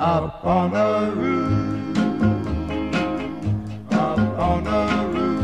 Up 0.00 0.44
on 0.46 0.70
the 0.70 1.12
roof. 1.14 1.96
Up 3.92 4.18
on 4.38 4.64
the 4.64 4.86
roof. 5.12 5.42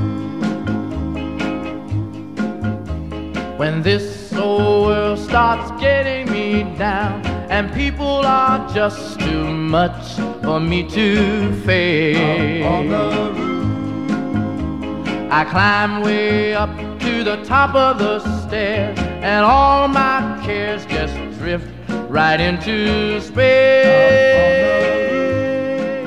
When 3.59 3.83
this 3.83 4.33
old 4.33 4.87
world 4.87 5.19
starts 5.19 5.71
getting 5.79 6.33
me 6.33 6.63
down 6.79 7.21
and 7.51 7.71
people 7.75 8.25
are 8.25 8.67
just 8.73 9.21
too 9.21 9.45
much 9.45 10.15
for 10.43 10.59
me 10.59 10.89
to 10.89 11.53
face. 11.67 12.65
On 12.65 12.89
the 12.89 13.35
roof. 13.37 15.31
I 15.31 15.45
climb 15.45 16.01
way 16.01 16.55
up 16.55 16.75
to 17.01 17.23
the 17.23 17.37
top 17.45 17.75
of 17.75 17.99
the 17.99 18.21
stairs, 18.47 18.99
and 19.21 19.45
all 19.45 19.87
my 19.87 20.41
cares 20.43 20.87
just 20.87 21.15
drift 21.39 21.76
right 22.09 22.41
into 22.41 23.21
space. 23.21 23.87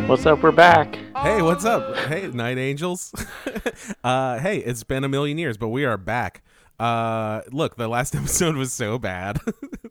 What's 0.08 0.25
up? 0.25 0.41
We're 0.41 0.52
back. 0.52 0.98
Hey, 1.17 1.41
what's 1.41 1.66
up? 1.66 1.95
Hey, 1.95 2.27
Night 2.27 2.58
Angels. 2.58 3.13
uh, 4.03 4.39
hey, 4.39 4.58
it's 4.59 4.84
been 4.84 5.03
a 5.03 5.09
million 5.09 5.38
years, 5.38 5.58
but 5.58 5.67
we 5.67 5.85
are 5.85 5.98
back. 5.98 6.41
Uh, 6.80 7.41
look, 7.52 7.75
the 7.75 7.88
last 7.88 8.16
episode 8.17 8.55
was 8.55 8.73
so 8.73 8.98
bad 8.98 9.39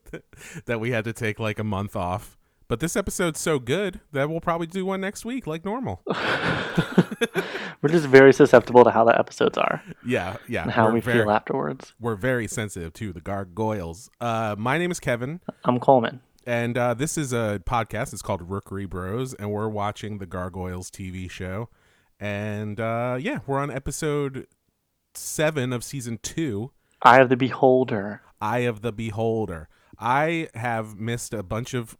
that 0.66 0.80
we 0.80 0.90
had 0.90 1.04
to 1.04 1.12
take 1.12 1.38
like 1.38 1.58
a 1.58 1.64
month 1.64 1.94
off. 1.94 2.36
But 2.68 2.80
this 2.80 2.96
episode's 2.96 3.40
so 3.40 3.58
good 3.58 4.00
that 4.12 4.28
we'll 4.28 4.40
probably 4.42 4.66
do 4.66 4.84
one 4.84 5.00
next 5.00 5.24
week, 5.24 5.46
like 5.46 5.64
normal. 5.64 6.02
We're 7.80 7.88
just 7.90 8.06
very 8.06 8.32
susceptible 8.32 8.84
to 8.84 8.90
how 8.90 9.04
the 9.04 9.16
episodes 9.18 9.56
are 9.56 9.82
Yeah, 10.04 10.36
yeah. 10.48 10.62
and 10.62 10.70
how 10.72 10.90
we're 10.92 11.00
very, 11.00 11.20
feel 11.20 11.30
afterwards. 11.30 11.94
We're 12.00 12.16
very 12.16 12.46
sensitive 12.48 12.92
to 12.94 13.12
the 13.12 13.20
gargoyles. 13.20 14.10
Uh, 14.20 14.56
my 14.58 14.78
name 14.78 14.90
is 14.90 14.98
Kevin, 14.98 15.40
I'm 15.64 15.78
Coleman. 15.78 16.20
and 16.44 16.76
uh, 16.76 16.94
this 16.94 17.16
is 17.16 17.32
a 17.32 17.62
podcast. 17.64 18.12
It's 18.12 18.20
called 18.22 18.42
Rookery 18.50 18.84
Bros, 18.84 19.32
and 19.34 19.52
we're 19.52 19.68
watching 19.68 20.18
the 20.18 20.26
Gargoyles 20.26 20.90
TV 20.90 21.30
show. 21.30 21.68
And 22.18 22.80
uh, 22.80 23.16
yeah, 23.20 23.38
we're 23.46 23.60
on 23.60 23.70
episode 23.70 24.46
seven 25.14 25.72
of 25.72 25.84
season 25.84 26.18
two. 26.20 26.72
Eye 27.02 27.20
of 27.20 27.28
the 27.28 27.36
Beholder. 27.36 28.22
Eye 28.40 28.60
of 28.60 28.82
the 28.82 28.90
Beholder. 28.92 29.68
I 30.00 30.48
have 30.54 30.98
missed 30.98 31.32
a 31.32 31.44
bunch 31.44 31.74
of 31.74 31.96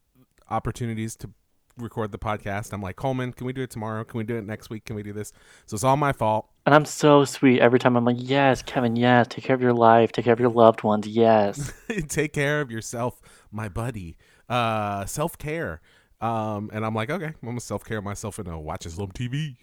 opportunities 0.51 1.17
to 1.17 1.31
record 1.77 2.13
the 2.13 2.19
podcast. 2.19 2.73
I'm 2.73 2.83
like, 2.83 2.97
Coleman, 2.97 3.33
can 3.33 3.47
we 3.47 3.53
do 3.53 3.63
it 3.63 3.71
tomorrow? 3.71 4.05
Can 4.05 4.19
we 4.19 4.25
do 4.25 4.37
it 4.37 4.45
next 4.45 4.71
week? 4.71 4.85
Can 4.85 4.97
we 4.97 5.03
do 5.03 5.13
this? 5.13 5.33
So 5.67 5.75
it's 5.75 5.85
all 5.85 5.97
my 5.97 6.13
fault. 6.13 6.49
And 6.67 6.75
I'm 6.75 6.85
so 6.85 7.25
sweet 7.25 7.61
every 7.61 7.79
time 7.79 7.97
I'm 7.97 8.05
like, 8.05 8.17
yes, 8.19 8.63
Kevin, 8.63 8.97
yes, 8.97 9.27
take 9.31 9.45
care 9.45 9.55
of 9.55 9.63
your 9.63 9.73
life, 9.73 10.13
take 10.13 10.25
care 10.25 10.35
of 10.35 10.41
your 10.41 10.51
loved 10.51 10.83
ones, 10.83 11.07
yes. 11.07 11.73
Take 12.09 12.33
care 12.33 12.61
of 12.61 12.71
yourself, 12.71 13.21
my 13.51 13.69
buddy. 13.69 14.19
Uh, 14.49 15.07
self 15.07 15.39
care. 15.39 15.81
Um, 16.21 16.71
and 16.73 16.85
I'm 16.85 16.95
like, 16.95 17.11
okay, 17.11 17.27
I'm 17.27 17.35
gonna 17.43 17.61
self 17.61 17.85
care 17.85 18.03
myself 18.03 18.39
and 18.39 18.49
uh, 18.49 18.59
watching 18.59 18.93
some 18.93 19.09
TV 19.09 19.57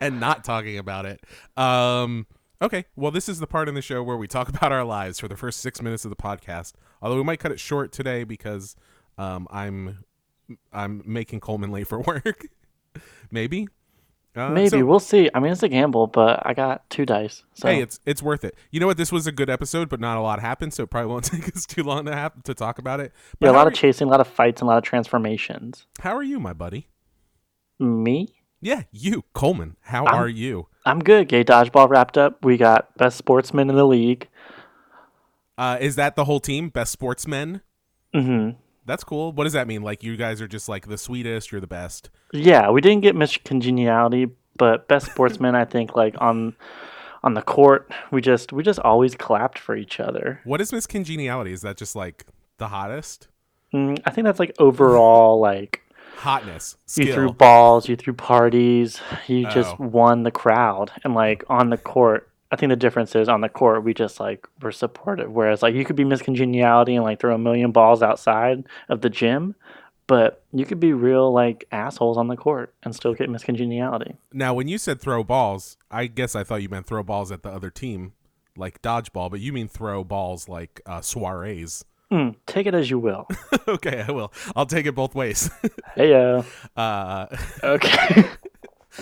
and 0.00 0.20
not 0.20 0.42
talking 0.42 0.78
about 0.78 1.04
it. 1.06 1.20
Um, 1.56 2.26
okay, 2.62 2.86
well, 2.96 3.10
this 3.10 3.28
is 3.28 3.40
the 3.40 3.46
part 3.46 3.68
in 3.68 3.74
the 3.74 3.82
show 3.82 4.02
where 4.02 4.16
we 4.16 4.26
talk 4.26 4.48
about 4.56 4.72
our 4.72 4.84
lives 4.84 5.20
for 5.20 5.28
the 5.28 5.36
first 5.36 5.60
six 5.60 5.82
minutes 5.82 6.04
of 6.04 6.10
the 6.10 6.16
podcast. 6.16 6.72
Although 7.04 7.16
we 7.18 7.22
might 7.24 7.38
cut 7.38 7.52
it 7.52 7.60
short 7.60 7.92
today 7.92 8.24
because 8.24 8.74
um, 9.18 9.46
I'm 9.50 10.04
I'm 10.72 11.02
making 11.04 11.40
Coleman 11.40 11.70
late 11.70 11.86
for 11.86 12.00
work. 12.06 12.46
Maybe. 13.30 13.68
Uh, 14.36 14.48
Maybe 14.50 14.68
so- 14.70 14.84
we'll 14.84 14.98
see. 14.98 15.30
I 15.32 15.38
mean, 15.38 15.52
it's 15.52 15.62
a 15.62 15.68
gamble, 15.68 16.08
but 16.08 16.44
I 16.44 16.54
got 16.54 16.88
two 16.90 17.06
dice. 17.06 17.44
So 17.54 17.68
Hey, 17.68 17.80
it's 17.80 18.00
it's 18.04 18.20
worth 18.22 18.42
it. 18.42 18.56
You 18.72 18.80
know 18.80 18.86
what? 18.86 18.96
This 18.96 19.12
was 19.12 19.26
a 19.28 19.32
good 19.32 19.48
episode, 19.50 19.88
but 19.88 20.00
not 20.00 20.16
a 20.16 20.20
lot 20.22 20.40
happened, 20.40 20.72
so 20.74 20.82
it 20.82 20.90
probably 20.90 21.10
won't 21.12 21.24
take 21.32 21.54
us 21.54 21.66
too 21.66 21.84
long 21.84 22.06
to 22.06 22.12
have 22.16 22.42
to 22.44 22.54
talk 22.54 22.78
about 22.78 22.98
it. 23.00 23.12
But 23.38 23.46
yeah, 23.46 23.52
a 23.52 23.54
lot 23.56 23.66
of 23.68 23.74
chasing, 23.74 24.08
a 24.08 24.10
lot 24.10 24.20
of 24.20 24.26
fights, 24.26 24.60
and 24.62 24.66
a 24.66 24.72
lot 24.72 24.78
of 24.78 24.82
transformations. 24.84 25.86
How 26.00 26.16
are 26.16 26.22
you, 26.24 26.40
my 26.40 26.52
buddy? 26.54 26.88
Me? 27.78 28.28
Yeah, 28.60 28.84
you, 28.92 29.24
Coleman. 29.34 29.76
How 29.82 30.04
I'm- 30.06 30.14
are 30.16 30.28
you? 30.28 30.68
I'm 30.86 30.98
good. 31.00 31.28
Gay 31.28 31.44
dodgeball 31.44 31.88
wrapped 31.88 32.18
up. 32.18 32.44
We 32.44 32.56
got 32.56 32.94
best 32.98 33.16
sportsman 33.16 33.70
in 33.70 33.76
the 33.76 33.86
league. 33.86 34.28
Uh, 35.56 35.78
is 35.80 35.96
that 35.96 36.16
the 36.16 36.24
whole 36.24 36.40
team? 36.40 36.68
Best 36.68 36.92
sportsmen? 36.92 37.60
hmm 38.12 38.50
That's 38.86 39.04
cool. 39.04 39.32
What 39.32 39.44
does 39.44 39.52
that 39.54 39.66
mean? 39.66 39.82
Like 39.82 40.02
you 40.02 40.16
guys 40.16 40.40
are 40.40 40.48
just 40.48 40.68
like 40.68 40.88
the 40.88 40.98
sweetest. 40.98 41.52
You're 41.52 41.60
the 41.60 41.66
best. 41.66 42.10
Yeah, 42.32 42.70
we 42.70 42.80
didn't 42.80 43.02
get 43.02 43.14
Miss 43.16 43.36
Congeniality, 43.38 44.28
but 44.56 44.88
best 44.88 45.06
sportsmen 45.06 45.54
I 45.54 45.64
think, 45.64 45.94
like 45.96 46.14
on 46.18 46.54
on 47.22 47.34
the 47.34 47.42
court, 47.42 47.90
we 48.10 48.20
just 48.20 48.52
we 48.52 48.62
just 48.62 48.78
always 48.80 49.14
clapped 49.14 49.58
for 49.58 49.74
each 49.76 50.00
other. 50.00 50.40
What 50.44 50.60
is 50.60 50.72
Miss 50.72 50.86
Congeniality? 50.86 51.52
Is 51.52 51.62
that 51.62 51.76
just 51.76 51.96
like 51.96 52.26
the 52.58 52.68
hottest? 52.68 53.28
Mm, 53.72 54.00
I 54.04 54.10
think 54.10 54.24
that's 54.26 54.38
like 54.38 54.54
overall 54.58 55.40
like 55.40 55.80
Hotness, 56.18 56.76
you 56.96 57.12
threw 57.12 57.32
balls, 57.32 57.88
you 57.88 57.96
threw 57.96 58.12
parties, 58.14 59.00
you 59.26 59.46
just 59.50 59.74
Oh. 59.80 59.84
won 59.84 60.22
the 60.22 60.30
crowd, 60.30 60.90
and 61.02 61.14
like 61.14 61.42
on 61.48 61.70
the 61.70 61.76
court. 61.76 62.28
I 62.54 62.56
think 62.56 62.70
the 62.70 62.76
difference 62.76 63.16
is 63.16 63.28
on 63.28 63.40
the 63.40 63.48
court 63.48 63.82
we 63.82 63.92
just 63.92 64.20
like 64.20 64.46
were 64.62 64.70
supportive. 64.70 65.32
Whereas 65.32 65.60
like 65.60 65.74
you 65.74 65.84
could 65.84 65.96
be 65.96 66.04
miscongeniality 66.04 66.94
and 66.94 67.02
like 67.02 67.18
throw 67.18 67.34
a 67.34 67.38
million 67.38 67.72
balls 67.72 68.00
outside 68.00 68.64
of 68.88 69.00
the 69.00 69.10
gym, 69.10 69.56
but 70.06 70.44
you 70.52 70.64
could 70.64 70.78
be 70.78 70.92
real 70.92 71.32
like 71.32 71.64
assholes 71.72 72.16
on 72.16 72.28
the 72.28 72.36
court 72.36 72.72
and 72.84 72.94
still 72.94 73.12
get 73.12 73.28
miscongeniality. 73.28 74.16
Now, 74.32 74.54
when 74.54 74.68
you 74.68 74.78
said 74.78 75.00
throw 75.00 75.24
balls, 75.24 75.76
I 75.90 76.06
guess 76.06 76.36
I 76.36 76.44
thought 76.44 76.62
you 76.62 76.68
meant 76.68 76.86
throw 76.86 77.02
balls 77.02 77.32
at 77.32 77.42
the 77.42 77.50
other 77.50 77.70
team, 77.70 78.12
like 78.56 78.80
dodgeball. 78.82 79.32
But 79.32 79.40
you 79.40 79.52
mean 79.52 79.66
throw 79.66 80.04
balls 80.04 80.48
like 80.48 80.80
uh, 80.86 81.00
soirees. 81.00 81.84
Mm, 82.12 82.36
take 82.46 82.68
it 82.68 82.74
as 82.74 82.88
you 82.88 83.00
will. 83.00 83.26
okay, 83.68 84.04
I 84.06 84.12
will. 84.12 84.32
I'll 84.54 84.66
take 84.66 84.86
it 84.86 84.94
both 84.94 85.16
ways. 85.16 85.50
hey 85.96 86.14
uh, 86.14 86.44
uh, 86.76 87.26
okay. 87.64 88.26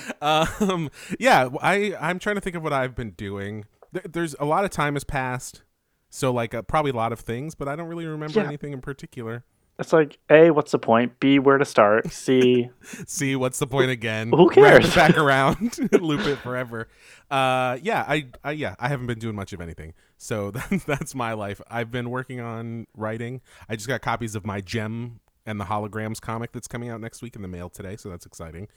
um 0.22 0.90
yeah 1.18 1.48
i 1.60 1.94
i'm 2.00 2.18
trying 2.18 2.36
to 2.36 2.40
think 2.40 2.56
of 2.56 2.62
what 2.62 2.72
i've 2.72 2.94
been 2.94 3.10
doing. 3.10 3.64
There- 3.92 4.02
there's 4.10 4.34
a 4.40 4.44
lot 4.44 4.64
of 4.64 4.70
time 4.70 4.94
has 4.94 5.04
passed. 5.04 5.62
So 6.10 6.30
like 6.32 6.54
uh, 6.54 6.62
probably 6.62 6.90
a 6.90 6.96
lot 6.96 7.12
of 7.12 7.20
things 7.20 7.54
but 7.54 7.68
i 7.68 7.76
don't 7.76 7.88
really 7.88 8.06
remember 8.06 8.40
Yeah. 8.40 8.46
anything 8.46 8.72
in 8.72 8.80
particular. 8.80 9.44
It's 9.78 9.92
like 9.92 10.18
A, 10.30 10.50
what's 10.50 10.70
the 10.70 10.78
point? 10.78 11.18
B, 11.18 11.38
where 11.38 11.56
to 11.58 11.64
start? 11.64 12.12
C, 12.12 12.68
see 13.06 13.34
what's 13.34 13.58
the 13.58 13.66
point 13.66 13.90
again? 13.90 14.28
Who 14.30 14.50
cares? 14.50 14.94
back 14.94 15.16
around 15.24 15.78
loop 15.92 16.20
it 16.26 16.36
forever. 16.36 16.88
Uh 17.30 17.78
yeah 17.82 18.04
I, 18.06 18.26
I 18.44 18.52
yeah 18.52 18.74
i 18.78 18.88
haven't 18.88 19.06
been 19.06 19.18
doing 19.18 19.34
much 19.34 19.52
of 19.52 19.60
anything. 19.60 19.94
So 20.18 20.50
that's 20.52 21.14
my 21.14 21.32
life. 21.32 21.60
I've 21.68 21.90
been 21.90 22.10
working 22.10 22.38
on 22.38 22.86
writing. 22.94 23.40
I 23.68 23.74
just 23.76 23.88
got 23.88 24.02
copies 24.02 24.34
of 24.36 24.46
my 24.46 24.60
Jem 24.60 25.18
and 25.46 25.58
the 25.58 25.64
holograms 25.64 26.20
comic 26.20 26.52
that's 26.52 26.68
coming 26.68 26.88
out 26.90 27.00
next 27.00 27.22
week 27.22 27.34
in 27.34 27.42
the 27.42 27.48
mail 27.48 27.68
today 27.68 27.96
so 27.96 28.08
that's 28.08 28.24
exciting 28.26 28.68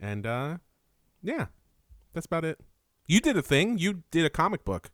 and 0.00 0.26
uh 0.26 0.56
yeah 1.22 1.46
that's 2.12 2.26
about 2.26 2.44
it 2.44 2.58
you 3.06 3.20
did 3.20 3.36
a 3.36 3.42
thing 3.42 3.78
you 3.78 4.02
did 4.10 4.24
a 4.24 4.30
comic 4.30 4.64
book 4.64 4.90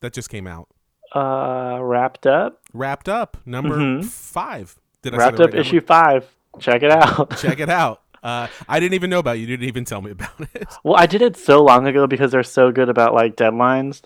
that 0.00 0.12
just 0.12 0.28
came 0.28 0.46
out 0.46 0.68
uh, 1.14 1.78
wrapped 1.80 2.26
up. 2.26 2.60
wrapped 2.72 3.08
up 3.08 3.36
number 3.46 3.76
Mhm. 3.76 4.04
five 4.04 4.76
did 5.02 5.14
I 5.14 5.18
Wrapped 5.18 5.38
up 5.40 5.52
right 5.52 5.60
issue 5.60 5.80
five. 5.80 6.26
Check 6.58 6.82
it 6.82 6.90
out. 6.90 7.36
check 7.38 7.60
it 7.60 7.68
out 7.70 8.00
uh, 8.22 8.46
I 8.66 8.80
didn't 8.80 8.94
even 8.94 9.10
know 9.10 9.18
about 9.18 9.36
it. 9.36 9.40
you. 9.40 9.46
Didn't 9.46 9.68
even 9.68 9.84
tell 9.84 10.00
me 10.00 10.10
about 10.12 10.40
it. 10.40 10.66
well, 10.82 10.96
I 10.96 11.04
did 11.04 11.20
it 11.20 11.36
so 11.36 11.62
long 11.62 11.86
ago 11.86 12.06
because 12.06 12.32
they're 12.32 12.42
so 12.42 12.72
good 12.72 12.88
about 12.88 13.12
like 13.12 13.36
deadlines 13.36 14.00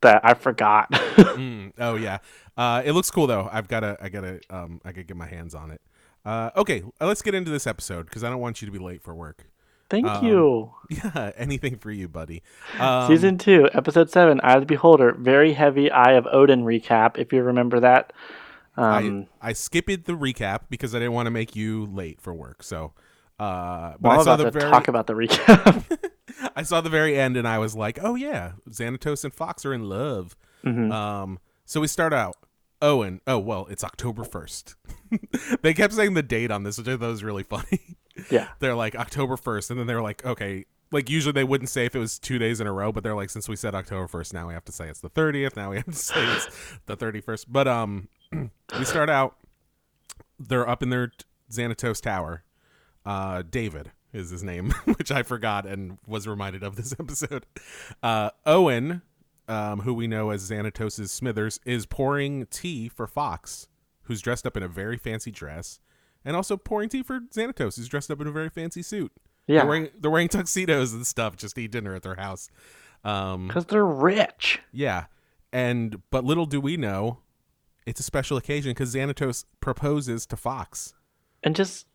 that 0.00 0.20
I 0.24 0.34
forgot. 0.34 0.90
Mm, 1.22 1.72
oh 1.78 1.96
yeah, 1.96 2.18
uh, 2.56 2.82
it 2.84 2.92
looks 2.92 3.10
cool 3.10 3.26
though. 3.26 3.48
I've 3.52 3.66
got 3.66 3.80
to, 3.80 3.96
I 4.00 4.08
gotta, 4.10 4.40
um, 4.48 4.80
I 4.84 4.92
gotta 4.92 5.02
get 5.02 5.16
my 5.16 5.26
hands 5.26 5.54
on 5.56 5.70
it. 5.72 5.80
Uh, 6.24 6.50
okay, 6.56 6.82
let's 7.00 7.22
get 7.22 7.34
into 7.34 7.50
this 7.50 7.66
episode 7.66 8.04
because 8.06 8.22
I 8.22 8.30
don't 8.30 8.40
want 8.40 8.62
you 8.62 8.66
to 8.66 8.72
be 8.72 8.78
late 8.78 9.02
for 9.02 9.14
work. 9.14 9.46
Thank 9.90 10.06
Um, 10.06 10.24
you. 10.26 10.72
Yeah, 10.90 11.32
anything 11.36 11.76
for 11.76 11.90
you, 11.90 12.08
buddy. 12.08 12.42
Um, 12.78 13.08
Season 13.08 13.38
two, 13.38 13.68
episode 13.74 14.10
seven, 14.10 14.40
Eye 14.42 14.54
of 14.54 14.60
the 14.60 14.66
Beholder. 14.66 15.12
Very 15.12 15.52
heavy 15.54 15.90
Eye 15.90 16.12
of 16.12 16.26
Odin 16.30 16.64
recap, 16.64 17.18
if 17.18 17.32
you 17.32 17.42
remember 17.42 17.80
that. 17.80 18.12
Um, 18.76 19.26
I, 19.42 19.48
I 19.50 19.52
skipped 19.52 19.88
the 20.06 20.12
recap 20.14 20.60
because 20.70 20.94
I 20.94 20.98
didn't 20.98 21.12
want 21.12 21.26
to 21.26 21.30
make 21.30 21.54
you 21.56 21.86
late 21.86 22.20
for 22.20 22.32
work. 22.32 22.62
So, 22.62 22.92
uh, 23.38 23.94
but 24.00 24.08
I 24.10 24.16
saw 24.16 24.34
about 24.34 24.36
the 24.38 24.44
to 24.44 24.50
very, 24.50 24.70
talk 24.70 24.88
about 24.88 25.06
the 25.06 25.14
recap. 25.14 26.10
I 26.56 26.62
saw 26.62 26.80
the 26.80 26.88
very 26.90 27.18
end, 27.18 27.36
and 27.36 27.46
I 27.46 27.58
was 27.58 27.74
like, 27.76 27.98
oh 28.02 28.14
yeah, 28.14 28.52
Xanatos 28.70 29.24
and 29.24 29.32
Fox 29.34 29.66
are 29.66 29.74
in 29.74 29.88
love. 29.88 30.36
Mhm. 30.64 30.90
Um, 30.92 31.38
so 31.66 31.80
we 31.80 31.86
start 31.86 32.12
out. 32.14 32.36
Owen. 32.82 33.20
Oh 33.26 33.38
well, 33.38 33.66
it's 33.70 33.84
October 33.84 34.24
first. 34.24 34.74
they 35.62 35.72
kept 35.72 35.94
saying 35.94 36.14
the 36.14 36.22
date 36.22 36.50
on 36.50 36.64
this, 36.64 36.76
which 36.76 36.88
I 36.88 36.96
thought 36.96 37.08
was 37.08 37.24
really 37.24 37.42
funny. 37.54 37.96
yeah. 38.30 38.48
they're 38.58 38.74
like 38.74 38.94
October 38.94 39.36
1st 39.36 39.70
and 39.70 39.80
then 39.80 39.86
they're 39.86 40.02
like 40.02 40.22
okay 40.26 40.66
like 40.90 41.08
usually 41.08 41.32
they 41.32 41.44
wouldn't 41.44 41.70
say 41.70 41.86
if 41.86 41.96
it 41.96 41.98
was 41.98 42.18
two 42.18 42.38
days 42.38 42.60
in 42.60 42.66
a 42.66 42.72
row 42.72 42.92
but 42.92 43.02
they're 43.02 43.14
like 43.14 43.30
since 43.30 43.48
we 43.48 43.56
said 43.56 43.74
October 43.74 44.06
1st 44.06 44.34
now 44.34 44.46
we 44.46 44.52
have 44.52 44.66
to 44.66 44.72
say 44.72 44.86
it's 44.86 45.00
the 45.00 45.08
30th 45.08 45.56
now 45.56 45.70
we 45.70 45.76
have 45.76 45.86
to 45.86 45.92
say 45.94 46.22
it's 46.36 46.46
the 46.86 46.94
31st 46.94 47.46
but 47.48 47.66
um 47.66 48.08
we 48.78 48.84
start 48.84 49.08
out 49.08 49.36
they're 50.38 50.68
up 50.68 50.82
in 50.82 50.90
their 50.90 51.10
Xanatos 51.50 52.02
tower 52.02 52.44
uh 53.06 53.42
David 53.48 53.92
is 54.12 54.28
his 54.28 54.44
name 54.44 54.72
which 54.98 55.10
I 55.10 55.22
forgot 55.22 55.64
and 55.64 55.96
was 56.06 56.28
reminded 56.28 56.62
of 56.62 56.76
this 56.76 56.92
episode 57.00 57.46
uh 58.02 58.28
Owen 58.44 59.00
um 59.48 59.80
who 59.80 59.94
we 59.94 60.06
know 60.06 60.30
as 60.30 60.50
Xanatos' 60.50 61.08
Smithers 61.10 61.60
is 61.64 61.86
pouring 61.86 62.46
tea 62.46 62.88
for 62.88 63.06
Fox 63.06 63.68
who's 64.04 64.20
dressed 64.20 64.46
up 64.46 64.56
in 64.56 64.62
a 64.62 64.68
very 64.68 64.96
fancy 64.96 65.30
dress, 65.30 65.80
and 66.24 66.36
also 66.36 66.56
pouring 66.56 66.88
tea 66.88 67.02
for 67.02 67.20
Xanatos, 67.20 67.76
who's 67.76 67.88
dressed 67.88 68.10
up 68.10 68.20
in 68.20 68.26
a 68.26 68.32
very 68.32 68.48
fancy 68.48 68.82
suit. 68.82 69.12
Yeah, 69.46 69.60
They're 69.60 69.66
wearing 69.68 69.88
they're 69.98 70.10
wearing 70.10 70.28
tuxedos 70.28 70.92
and 70.92 71.06
stuff 71.06 71.36
just 71.36 71.56
to 71.56 71.62
eat 71.62 71.72
dinner 71.72 71.94
at 71.94 72.02
their 72.02 72.14
house. 72.16 72.48
Um, 73.04 73.48
because 73.48 73.66
they're 73.66 73.84
rich. 73.84 74.60
yeah, 74.72 75.06
and 75.52 76.00
but 76.10 76.24
little 76.24 76.46
do 76.46 76.60
we 76.60 76.76
know, 76.76 77.18
it's 77.86 78.00
a 78.00 78.04
special 78.04 78.36
occasion 78.36 78.70
because 78.70 78.94
Xanatos 78.94 79.44
proposes 79.60 80.26
to 80.26 80.36
Fox. 80.36 80.94
and 81.42 81.56
just 81.56 81.86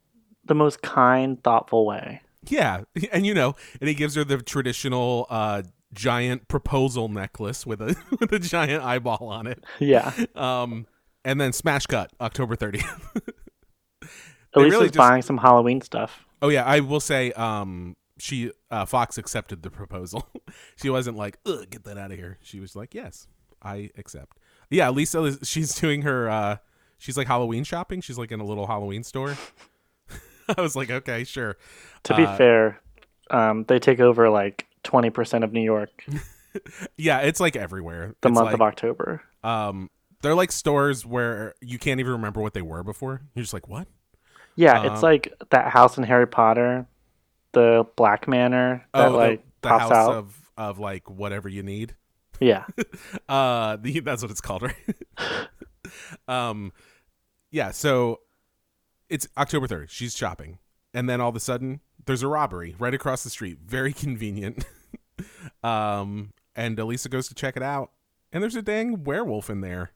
the 0.46 0.56
most 0.56 0.82
kind, 0.82 1.42
thoughtful 1.44 1.86
way. 1.86 2.22
Yeah, 2.50 2.84
and 3.12 3.26
you 3.26 3.34
know, 3.34 3.56
and 3.80 3.88
he 3.88 3.94
gives 3.96 4.16
her 4.16 4.24
the 4.24 4.38
traditional 4.40 5.28
uh, 5.30 5.64
giant 5.98 6.48
proposal 6.48 7.10
necklace 7.10 7.66
with 7.66 7.82
a 7.82 7.96
with 8.20 8.32
a 8.32 8.40
giant 8.40 8.84
eyeball 8.84 9.28
on 9.30 9.48
it. 9.48 9.64
Yeah, 9.80 10.12
Um, 10.36 10.86
and 11.26 11.42
then 11.42 11.52
smash 11.54 11.86
cut 11.88 12.12
October 12.22 12.56
thirtieth. 12.56 12.86
at 14.56 14.62
least 14.62 14.72
really 14.74 14.86
just- 14.88 14.98
buying 14.98 15.22
some 15.22 15.38
Halloween 15.38 15.82
stuff. 15.82 16.26
oh 16.42 16.50
yeah, 16.50 16.64
I 16.66 16.80
will 16.80 17.00
say, 17.00 17.32
um, 17.34 17.96
she 18.20 18.52
uh, 18.72 18.86
Fox 18.86 19.18
accepted 19.18 19.62
the 19.64 19.70
proposal. 19.70 20.28
she 20.82 20.90
wasn't 20.90 21.18
like, 21.18 21.38
"Ugh, 21.46 21.70
get 21.70 21.84
that 21.84 21.98
out 21.98 22.12
of 22.12 22.18
here." 22.18 22.38
She 22.42 22.60
was 22.60 22.76
like, 22.76 22.94
"Yes, 22.96 23.28
I 23.62 23.90
accept." 23.98 24.38
Yeah, 24.70 24.90
Lisa, 24.90 25.24
is- 25.24 25.40
she's 25.44 25.74
doing 25.76 26.02
her. 26.04 26.30
Uh, 26.30 26.58
she's 26.98 27.18
like 27.18 27.28
Halloween 27.28 27.64
shopping. 27.64 28.02
She's 28.02 28.18
like 28.18 28.32
in 28.32 28.40
a 28.40 28.46
little 28.46 28.68
Halloween 28.68 29.04
store. 29.04 29.36
I 30.58 30.62
was 30.62 30.76
like, 30.78 30.90
okay, 30.90 31.26
sure. 31.26 31.58
To 32.04 32.16
be 32.16 32.24
Uh, 32.24 32.38
fair, 32.38 32.82
um, 33.32 33.66
they 33.66 33.80
take 33.80 34.00
over 34.00 34.30
like 34.30 34.66
twenty 34.84 35.10
percent 35.10 35.44
of 35.44 35.54
New 35.54 35.62
York. 35.64 36.06
Yeah, 36.98 37.20
it's 37.20 37.40
like 37.40 37.56
everywhere. 37.56 38.16
the 38.22 38.30
It's 38.30 38.34
month 38.36 38.46
like, 38.46 38.54
of 38.56 38.62
October. 38.64 39.22
um 39.44 39.92
they're 40.24 40.34
like 40.34 40.52
stores 40.52 41.06
where 41.06 41.54
you 41.62 41.78
can't 41.78 42.00
even 42.00 42.14
remember 42.14 42.42
what 42.42 42.54
they 42.56 42.64
were 42.64 42.84
before. 42.84 43.22
You're 43.36 43.44
just 43.44 43.54
like 43.54 43.68
what? 43.68 43.88
Yeah, 44.56 44.80
um, 44.80 44.88
it's 44.88 45.04
like 45.04 45.32
that 45.52 45.70
house 45.70 46.00
in 46.00 46.04
Harry 46.04 46.26
Potter, 46.26 46.88
the 47.52 47.86
Black 47.96 48.28
Manor 48.28 48.84
that 48.96 49.10
oh 49.10 49.16
like 49.18 49.44
the, 49.62 49.70
pops 49.70 49.84
house 49.84 49.92
out. 49.92 50.14
of 50.16 50.52
of 50.58 50.80
like 50.80 51.08
whatever 51.12 51.48
you 51.48 51.62
need. 51.62 51.96
Yeah, 52.40 52.66
uh 53.30 53.76
the, 53.76 54.00
that's 54.00 54.24
what 54.24 54.32
it's 54.32 54.42
called 54.42 54.64
right? 54.64 54.76
Um 56.28 56.72
yeah 57.52 57.72
so 57.72 58.22
it's 59.10 59.28
october 59.38 59.68
3rd 59.68 59.90
she's 59.90 60.16
shopping. 60.16 60.58
And 60.94 61.08
then 61.08 61.22
all 61.22 61.30
of 61.30 61.36
a 61.36 61.40
sudden 61.40 61.82
there's 62.08 62.24
a 62.24 62.28
robbery 62.28 62.76
right 62.80 62.94
across 62.94 63.24
the 63.24 63.30
street 63.30 63.60
very 63.66 63.94
convenient 63.94 64.66
um 65.64 66.32
and 66.56 66.80
elisa 66.80 67.08
goes 67.10 67.28
to 67.28 67.36
check 67.36 67.56
it 67.56 67.64
out 67.64 67.92
and 68.34 68.42
there's 68.42 68.56
a 68.56 68.62
dang 68.62 69.04
werewolf 69.04 69.50
in 69.50 69.62
there 69.62 69.92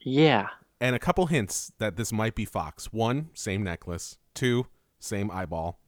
yeah. 0.00 0.48
and 0.80 0.94
a 0.94 0.98
couple 0.98 1.26
hints 1.26 1.72
that 1.78 1.96
this 1.96 2.12
might 2.12 2.34
be 2.34 2.44
Fox. 2.44 2.92
One, 2.92 3.30
same 3.34 3.62
necklace. 3.62 4.18
Two, 4.34 4.66
same 4.98 5.30
eyeball. 5.30 5.78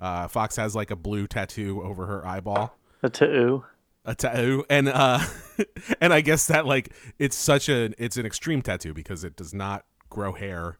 Uh, 0.00 0.28
Fox 0.28 0.56
has 0.56 0.76
like 0.76 0.90
a 0.90 0.96
blue 0.96 1.26
tattoo 1.26 1.82
over 1.82 2.06
her 2.06 2.26
eyeball, 2.26 2.76
The 3.00 3.10
two. 3.10 3.64
a 4.04 4.14
tattoo, 4.14 4.64
and 4.70 4.88
uh, 4.88 5.18
and 6.00 6.12
I 6.12 6.20
guess 6.20 6.46
that 6.46 6.66
like 6.66 6.92
it's 7.18 7.36
such 7.36 7.68
a 7.68 7.92
it's 7.98 8.16
an 8.16 8.26
extreme 8.26 8.62
tattoo 8.62 8.92
because 8.94 9.24
it 9.24 9.36
does 9.36 9.54
not 9.54 9.84
grow 10.10 10.32
hair. 10.32 10.78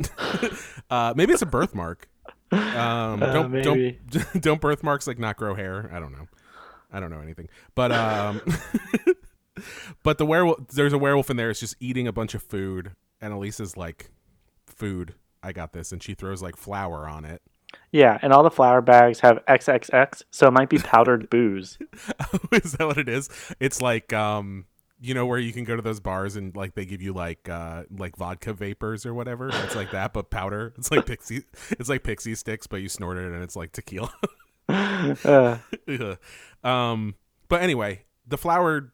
uh, 0.90 1.14
maybe 1.16 1.32
it's 1.32 1.42
a 1.42 1.46
birthmark. 1.46 2.08
Um, 2.52 3.22
Uh, 3.22 3.32
don't 3.32 3.50
maybe. 3.50 3.98
don't 4.08 4.40
don't 4.42 4.60
birthmarks 4.60 5.06
like 5.06 5.18
not 5.18 5.36
grow 5.36 5.54
hair? 5.54 5.90
I 5.92 5.98
don't 6.00 6.12
know. 6.12 6.28
I 6.92 7.00
don't 7.00 7.10
know 7.10 7.20
anything, 7.20 7.48
but 7.74 7.90
um, 7.92 8.40
but 10.02 10.18
the 10.18 10.26
werewolf 10.26 10.68
there's 10.68 10.92
a 10.92 10.98
werewolf 10.98 11.30
in 11.30 11.36
there. 11.36 11.50
It's 11.50 11.60
just 11.60 11.76
eating 11.80 12.06
a 12.06 12.12
bunch 12.12 12.34
of 12.34 12.42
food, 12.42 12.92
and 13.20 13.32
Elisa's 13.32 13.76
like, 13.76 14.10
"Food, 14.66 15.14
I 15.42 15.52
got 15.52 15.72
this," 15.72 15.92
and 15.92 16.02
she 16.02 16.14
throws 16.14 16.42
like 16.42 16.56
flour 16.56 17.08
on 17.08 17.24
it. 17.24 17.42
Yeah, 17.90 18.18
and 18.22 18.32
all 18.32 18.42
the 18.44 18.50
flour 18.50 18.80
bags 18.80 19.20
have 19.20 19.44
XXX, 19.46 20.22
so 20.30 20.46
it 20.46 20.52
might 20.52 20.68
be 20.70 20.78
powdered 20.78 21.28
booze. 21.28 21.78
is 22.52 22.72
that 22.72 22.86
what 22.86 22.96
it 22.98 23.08
is? 23.08 23.28
It's 23.58 23.82
like 23.82 24.12
um, 24.12 24.66
you 25.00 25.12
know 25.14 25.26
where 25.26 25.38
you 25.38 25.52
can 25.52 25.64
go 25.64 25.76
to 25.76 25.82
those 25.82 26.00
bars 26.00 26.36
and 26.36 26.56
like 26.56 26.74
they 26.74 26.86
give 26.86 27.02
you 27.02 27.12
like 27.12 27.48
uh 27.48 27.82
like 27.90 28.16
vodka 28.16 28.52
vapors 28.54 29.04
or 29.04 29.12
whatever. 29.14 29.48
It's 29.48 29.76
like 29.76 29.90
that, 29.90 30.12
but 30.12 30.30
powder. 30.30 30.72
It's 30.78 30.90
like 30.90 31.04
pixie. 31.06 31.44
It's 31.72 31.88
like 31.88 32.02
pixie 32.02 32.34
sticks, 32.34 32.66
but 32.66 32.80
you 32.80 32.88
snort 32.88 33.18
it 33.18 33.24
and 33.32 33.42
it's 33.42 33.56
like 33.56 33.72
tequila. 33.72 34.12
Uh, 34.68 35.58
um, 36.64 37.14
but 37.48 37.62
anyway, 37.62 38.02
the 38.26 38.36
flour 38.36 38.92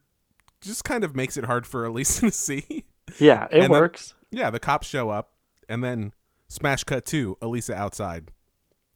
just 0.60 0.84
kind 0.84 1.02
of 1.04 1.16
makes 1.16 1.38
it 1.38 1.44
hard 1.46 1.66
for 1.66 1.84
Elisa 1.86 2.20
to 2.26 2.30
see. 2.30 2.84
yeah, 3.18 3.44
it 3.44 3.52
And 3.54 3.62
then- 3.64 3.70
works. 3.70 4.12
yeah, 4.30 4.50
the 4.50 4.60
cops 4.60 4.86
show 4.86 5.08
up, 5.08 5.32
and 5.70 5.82
then 5.82 6.12
smash 6.48 6.84
cut 6.84 7.06
to 7.06 7.38
Elisa 7.40 7.74
outside. 7.74 8.30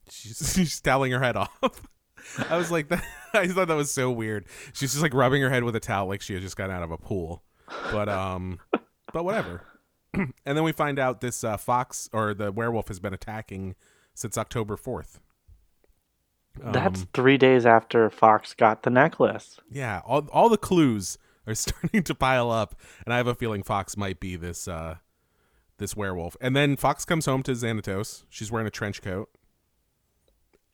She's, 0.09 0.53
she's 0.55 0.79
toweling 0.79 1.11
her 1.13 1.19
head 1.21 1.35
off. 1.35 1.81
I 2.49 2.57
was 2.57 2.71
like, 2.71 2.89
that, 2.89 3.03
I 3.33 3.47
thought 3.47 3.67
that 3.67 3.75
was 3.75 3.91
so 3.91 4.11
weird. 4.11 4.45
She's 4.73 4.91
just 4.91 5.01
like 5.01 5.13
rubbing 5.13 5.41
her 5.41 5.49
head 5.49 5.63
with 5.63 5.75
a 5.75 5.79
towel, 5.79 6.07
like 6.07 6.21
she 6.21 6.33
had 6.33 6.41
just 6.41 6.55
gotten 6.57 6.75
out 6.75 6.83
of 6.83 6.91
a 6.91 6.97
pool. 6.97 7.43
But 7.91 8.09
um, 8.09 8.59
but 9.13 9.23
whatever. 9.25 9.61
and 10.13 10.33
then 10.45 10.63
we 10.63 10.71
find 10.71 10.99
out 10.99 11.21
this 11.21 11.43
uh, 11.43 11.57
fox 11.57 12.09
or 12.13 12.33
the 12.33 12.51
werewolf 12.51 12.87
has 12.87 12.99
been 12.99 13.13
attacking 13.13 13.75
since 14.13 14.37
October 14.37 14.77
fourth. 14.77 15.19
That's 16.59 17.01
Um, 17.01 17.07
three 17.13 17.37
days 17.37 17.65
after 17.65 18.09
Fox 18.09 18.53
got 18.55 18.83
the 18.83 18.89
necklace. 18.89 19.59
yeah. 19.69 20.01
All 20.05 20.27
all 20.31 20.49
the 20.49 20.57
clues 20.57 21.17
are 21.45 21.53
starting 21.65 22.01
to 22.03 22.15
pile 22.15 22.49
up, 22.49 22.75
and 23.05 23.13
I 23.13 23.17
have 23.17 23.27
a 23.27 23.35
feeling 23.35 23.61
Fox 23.63 23.95
might 23.95 24.19
be 24.19 24.35
this 24.35 24.67
uh 24.67 24.95
this 25.77 25.95
werewolf. 25.95 26.35
And 26.41 26.55
then 26.55 26.75
Fox 26.75 27.05
comes 27.05 27.27
home 27.27 27.43
to 27.43 27.51
Xanatos. 27.51 28.23
She's 28.29 28.51
wearing 28.51 28.65
a 28.67 28.71
trench 28.71 29.01
coat. 29.03 29.29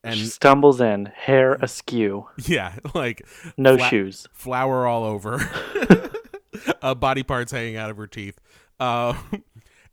And 0.03 0.15
she 0.19 0.25
stumbles 0.25 0.81
in, 0.81 1.05
hair 1.05 1.53
askew, 1.55 2.27
yeah, 2.45 2.75
like 2.93 3.25
no 3.57 3.77
Fla- 3.77 3.87
shoes. 3.87 4.27
flour 4.33 4.85
all 4.85 5.05
over, 5.05 5.39
uh, 6.81 6.93
body 6.93 7.23
parts 7.23 7.51
hanging 7.53 7.77
out 7.77 7.89
of 7.89 7.97
her 7.97 8.07
teeth. 8.07 8.39
Uh, 8.79 9.13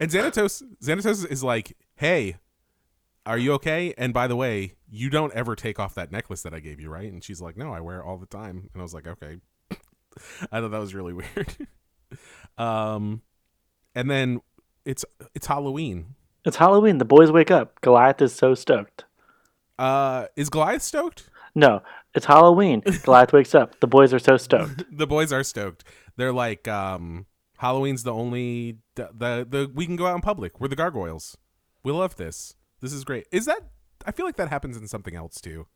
and 0.01 0.11
Xanatos, 0.11 0.63
Xanatos 0.83 1.31
is 1.31 1.45
like, 1.45 1.77
"Hey, 1.95 2.37
are 3.25 3.39
you 3.39 3.53
okay? 3.55 3.95
And 3.97 4.13
by 4.13 4.27
the 4.27 4.35
way, 4.35 4.75
you 4.89 5.11
don't 5.11 5.33
ever 5.33 5.55
take 5.55 5.79
off 5.79 5.95
that 5.95 6.11
necklace 6.11 6.43
that 6.43 6.53
I 6.53 6.59
gave 6.61 6.81
you, 6.81 6.89
right?" 6.91 7.11
And 7.11 7.23
she's 7.23 7.41
like, 7.41 7.57
"No, 7.57 7.73
I 7.73 7.81
wear 7.81 8.01
it 8.01 8.05
all 8.05 8.17
the 8.19 8.27
time." 8.27 8.69
And 8.73 8.81
I 8.81 8.83
was 8.83 8.93
like, 8.95 9.07
"Okay." 9.07 9.37
I 10.51 10.61
thought 10.61 10.73
that 10.73 10.81
was 10.81 10.95
really 10.95 11.13
weird. 11.13 11.57
um, 12.59 13.23
and 13.95 14.11
then 14.11 14.41
it's 14.85 15.05
it's 15.35 15.47
Halloween. 15.47 16.15
It's 16.45 16.57
Halloween. 16.57 16.99
The 16.99 17.05
boys 17.05 17.31
wake 17.31 17.51
up. 17.51 17.81
Goliath 17.81 18.21
is 18.23 18.33
so 18.33 18.55
stoked. 18.55 19.05
Uh, 19.81 20.27
is 20.37 20.51
Goliath 20.51 20.83
stoked? 20.83 21.29
No, 21.55 21.83
it's 22.15 22.27
Halloween. 22.27 22.83
Goliath 23.05 23.33
wakes 23.33 23.55
up. 23.55 23.81
The 23.81 23.87
boys 23.87 24.13
are 24.13 24.19
so 24.19 24.37
stoked. 24.37 24.85
the 24.97 25.07
boys 25.07 25.33
are 25.33 25.43
stoked. 25.43 25.85
They're 26.17 26.33
like, 26.33 26.69
um, 26.69 27.27
Halloween's 27.59 28.03
the 28.03 28.13
only 28.13 28.79
the, 28.95 29.09
the 29.13 29.47
the 29.49 29.71
we 29.75 29.87
can 29.87 29.97
go 29.97 30.07
out 30.07 30.15
in 30.15 30.21
public. 30.21 30.61
We're 30.61 30.69
the 30.69 30.77
gargoyles. 30.77 31.37
We 31.83 31.93
love 31.93 32.17
this. 32.17 32.55
This 32.81 32.93
is 32.93 33.05
great. 33.05 33.27
Is 33.33 33.47
that? 33.47 33.61
I 34.07 34.13
feel 34.13 34.27
like 34.27 34.37
that 34.37 34.49
happens 34.49 34.77
in 34.77 34.87
something 34.87 35.15
else 35.15 35.41
too, 35.41 35.67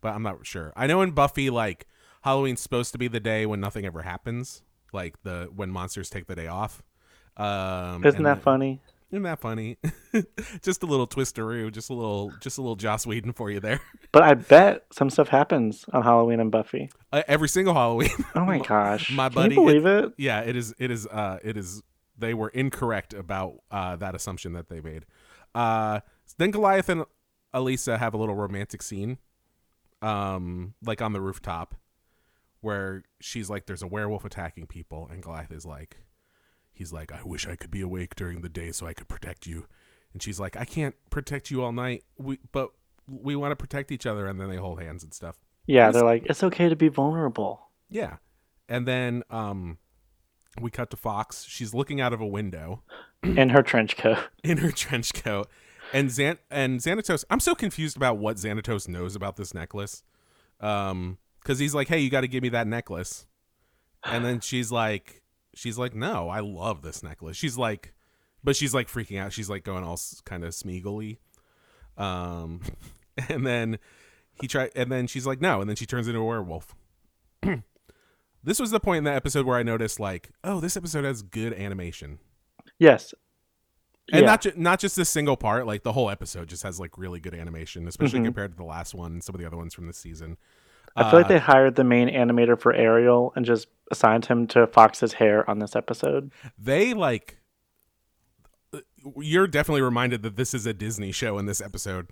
but 0.00 0.14
I'm 0.14 0.22
not 0.22 0.46
sure. 0.46 0.72
I 0.76 0.86
know 0.86 1.02
in 1.02 1.10
Buffy, 1.12 1.50
like 1.50 1.86
Halloween's 2.22 2.60
supposed 2.60 2.92
to 2.92 2.98
be 2.98 3.08
the 3.08 3.20
day 3.20 3.44
when 3.46 3.60
nothing 3.60 3.84
ever 3.84 4.02
happens, 4.02 4.62
like 4.92 5.20
the 5.24 5.48
when 5.54 5.70
monsters 5.70 6.10
take 6.10 6.26
the 6.26 6.34
day 6.36 6.46
off. 6.46 6.82
Um, 7.36 8.04
Isn't 8.04 8.22
that 8.22 8.34
then- 8.36 8.42
funny? 8.42 8.80
Isn't 9.12 9.24
that 9.24 9.38
funny? 9.40 9.76
just 10.62 10.82
a 10.82 10.86
little 10.86 11.06
twisteroo, 11.06 11.70
just 11.70 11.90
a 11.90 11.94
little, 11.94 12.32
just 12.40 12.56
a 12.58 12.62
little 12.62 12.76
Joss 12.76 13.06
Whedon 13.06 13.32
for 13.34 13.50
you 13.50 13.60
there. 13.60 13.80
But 14.10 14.24
I 14.24 14.34
bet 14.34 14.84
some 14.92 15.08
stuff 15.08 15.28
happens 15.28 15.86
on 15.92 16.02
Halloween 16.02 16.38
and 16.40 16.50
Buffy. 16.50 16.90
Uh, 17.12 17.22
every 17.28 17.48
single 17.48 17.72
Halloween. 17.72 18.10
Oh 18.34 18.44
my 18.44 18.58
gosh. 18.58 19.10
my 19.10 19.28
Can 19.30 19.34
buddy- 19.34 19.54
you 19.54 19.60
believe 19.60 19.86
it? 19.86 20.12
yeah 20.18 20.40
it 20.40 20.54
is 20.56 20.74
it 20.78 20.90
is 20.90 21.06
uh 21.06 21.38
it 21.42 21.56
is 21.56 21.82
they 22.18 22.34
were 22.34 22.48
incorrect 22.48 23.14
about 23.14 23.54
uh 23.70 23.96
that 23.96 24.14
assumption 24.14 24.52
that 24.52 24.68
they 24.68 24.80
made 24.82 25.06
uh 25.54 26.00
then 26.38 26.50
goliath 26.50 26.88
and 26.90 27.04
elisa 27.54 27.96
have 27.96 28.12
a 28.12 28.18
little 28.18 28.34
romantic 28.34 28.82
scene 28.82 29.16
um 30.02 30.74
like 30.84 31.00
on 31.00 31.12
the 31.14 31.20
rooftop 31.20 31.74
where 32.60 33.02
she's 33.20 33.48
like 33.48 33.64
there's 33.66 33.82
a 33.82 33.86
werewolf 33.86 34.24
attacking 34.26 34.66
people 34.66 35.08
and 35.10 35.22
goliath 35.22 35.50
is 35.52 35.64
like 35.64 35.96
he's 36.72 36.92
like 36.92 37.12
i 37.12 37.20
wish 37.24 37.46
i 37.46 37.54
could 37.56 37.70
be 37.70 37.80
awake 37.80 38.14
during 38.14 38.40
the 38.40 38.48
day 38.48 38.70
so 38.72 38.86
i 38.86 38.92
could 38.92 39.08
protect 39.08 39.46
you 39.46 39.66
and 40.12 40.22
she's 40.22 40.38
like 40.40 40.56
i 40.56 40.64
can't 40.64 40.94
protect 41.10 41.50
you 41.50 41.62
all 41.62 41.72
night 41.72 42.02
we 42.18 42.38
but 42.52 42.70
we 43.08 43.34
want 43.36 43.50
to 43.52 43.56
protect 43.56 43.90
each 43.92 44.06
other 44.06 44.26
and 44.26 44.40
then 44.40 44.48
they 44.48 44.56
hold 44.56 44.80
hands 44.80 45.02
and 45.02 45.12
stuff 45.12 45.36
Yeah, 45.66 45.90
they're 45.90 46.04
like, 46.04 46.24
it's 46.26 46.42
okay 46.42 46.68
to 46.68 46.76
be 46.76 46.88
vulnerable. 46.88 47.68
yeah. 47.88 48.16
And 48.68 48.86
then 48.86 49.22
um 49.28 49.78
we 50.60 50.70
cut 50.70 50.90
to 50.90 50.96
Fox. 50.96 51.44
She's 51.48 51.72
looking 51.74 52.00
out 52.00 52.12
of 52.12 52.20
a 52.20 52.26
window 52.26 52.82
In 53.22 53.48
her 53.50 53.62
trench 53.62 53.96
coat. 53.96 54.18
in 54.44 54.58
her 54.58 54.70
trench 54.70 55.12
coat. 55.14 55.48
And 55.92 56.08
Xan- 56.10 56.38
and 56.50 56.80
Xanatos, 56.80 57.24
I'm 57.30 57.40
so 57.40 57.54
confused 57.54 57.96
about 57.96 58.18
what 58.18 58.36
Xanatos 58.36 58.88
knows 58.88 59.14
about 59.16 59.36
this 59.36 59.52
necklace. 59.54 60.02
Um 60.60 61.18
cuz 61.44 61.58
he's 61.58 61.74
like, 61.74 61.88
"Hey, 61.88 61.98
you 61.98 62.08
got 62.10 62.20
to 62.22 62.28
give 62.28 62.42
me 62.42 62.48
that 62.50 62.66
necklace." 62.68 63.26
And 64.04 64.24
then 64.24 64.40
she's 64.40 64.70
like 64.70 65.21
she's 65.54 65.78
like, 65.78 65.94
"No, 65.94 66.28
I 66.28 66.40
love 66.40 66.82
this 66.82 67.02
necklace." 67.02 67.36
She's 67.36 67.56
like 67.58 67.94
but 68.44 68.56
she's 68.56 68.74
like 68.74 68.88
freaking 68.88 69.20
out. 69.20 69.32
She's 69.32 69.48
like 69.48 69.62
going 69.62 69.84
all 69.84 69.98
kind 70.24 70.42
of 70.44 70.50
smeagly. 70.50 71.18
Um, 71.96 72.60
and 73.28 73.46
then 73.46 73.78
he 74.40 74.48
try, 74.48 74.68
and 74.74 74.90
then 74.90 75.06
she's 75.06 75.26
like, 75.26 75.40
no, 75.40 75.60
and 75.60 75.68
then 75.68 75.76
she 75.76 75.86
turns 75.86 76.08
into 76.08 76.18
a 76.18 76.24
werewolf. 76.24 76.74
this 78.42 78.58
was 78.58 78.70
the 78.70 78.80
point 78.80 78.98
in 78.98 79.04
the 79.04 79.12
episode 79.12 79.46
where 79.46 79.56
I 79.56 79.62
noticed, 79.62 80.00
like, 80.00 80.30
oh, 80.42 80.60
this 80.60 80.76
episode 80.76 81.04
has 81.04 81.22
good 81.22 81.52
animation, 81.52 82.18
Yes. 82.78 83.14
and 84.12 84.22
yeah. 84.22 84.26
not 84.26 84.40
ju- 84.42 84.52
not 84.56 84.80
just 84.80 84.96
this 84.96 85.08
single 85.08 85.36
part. 85.36 85.66
Like 85.66 85.84
the 85.84 85.92
whole 85.92 86.10
episode 86.10 86.48
just 86.48 86.64
has 86.64 86.80
like 86.80 86.98
really 86.98 87.20
good 87.20 87.34
animation, 87.34 87.86
especially 87.86 88.20
Mhm. 88.20 88.24
compared 88.24 88.50
to 88.52 88.56
the 88.56 88.64
last 88.64 88.94
one 88.94 89.12
and 89.12 89.22
some 89.24 89.34
of 89.36 89.40
the 89.40 89.46
other 89.46 89.56
ones 89.56 89.72
from 89.74 89.86
this 89.86 89.98
season. 89.98 90.36
I 90.96 91.10
feel 91.10 91.20
like 91.20 91.26
Uh, 91.26 91.28
they 91.30 91.38
hired 91.38 91.74
the 91.76 91.84
main 91.84 92.08
animator 92.08 92.58
for 92.60 92.72
Ariel 92.74 93.32
and 93.36 93.44
just 93.46 93.68
assigned 93.90 94.26
him 94.26 94.46
to 94.48 94.66
Fox's 94.66 95.14
hair 95.14 95.48
on 95.48 95.58
this 95.58 95.74
episode. 95.76 96.32
they 96.58 96.94
like 96.94 97.38
you're 99.18 99.46
definitely 99.46 99.82
reminded 99.82 100.22
that 100.22 100.36
this 100.36 100.54
is 100.54 100.64
a 100.66 100.72
Disney 100.72 101.12
show 101.12 101.36
in 101.38 101.46
this 101.46 101.60
episode. 101.60 102.08